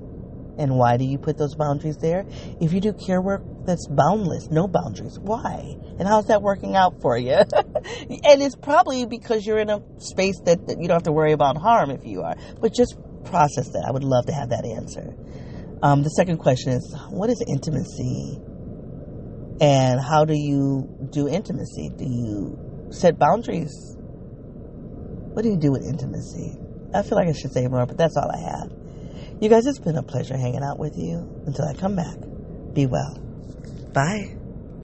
[0.58, 2.26] And why do you put those boundaries there?
[2.60, 5.78] If you do care work that's boundless, no boundaries, why?
[5.98, 7.32] And how's that working out for you?
[7.36, 11.32] and it's probably because you're in a space that, that, you don't have to worry
[11.32, 12.36] about harm if you are.
[12.60, 12.98] But just
[13.30, 13.86] process that.
[13.88, 15.14] I would love to have that answer.
[15.82, 18.40] Um, the second question is what is intimacy?
[19.62, 21.90] And how do you do intimacy?
[21.96, 23.96] Do you set boundaries?
[25.34, 26.58] What do you do with intimacy?
[26.94, 28.72] I feel like I should say more, but that's all I have.
[29.42, 31.18] You guys, it's been a pleasure hanging out with you.
[31.46, 32.18] Until I come back,
[32.74, 33.18] be well.
[33.94, 34.39] Bye.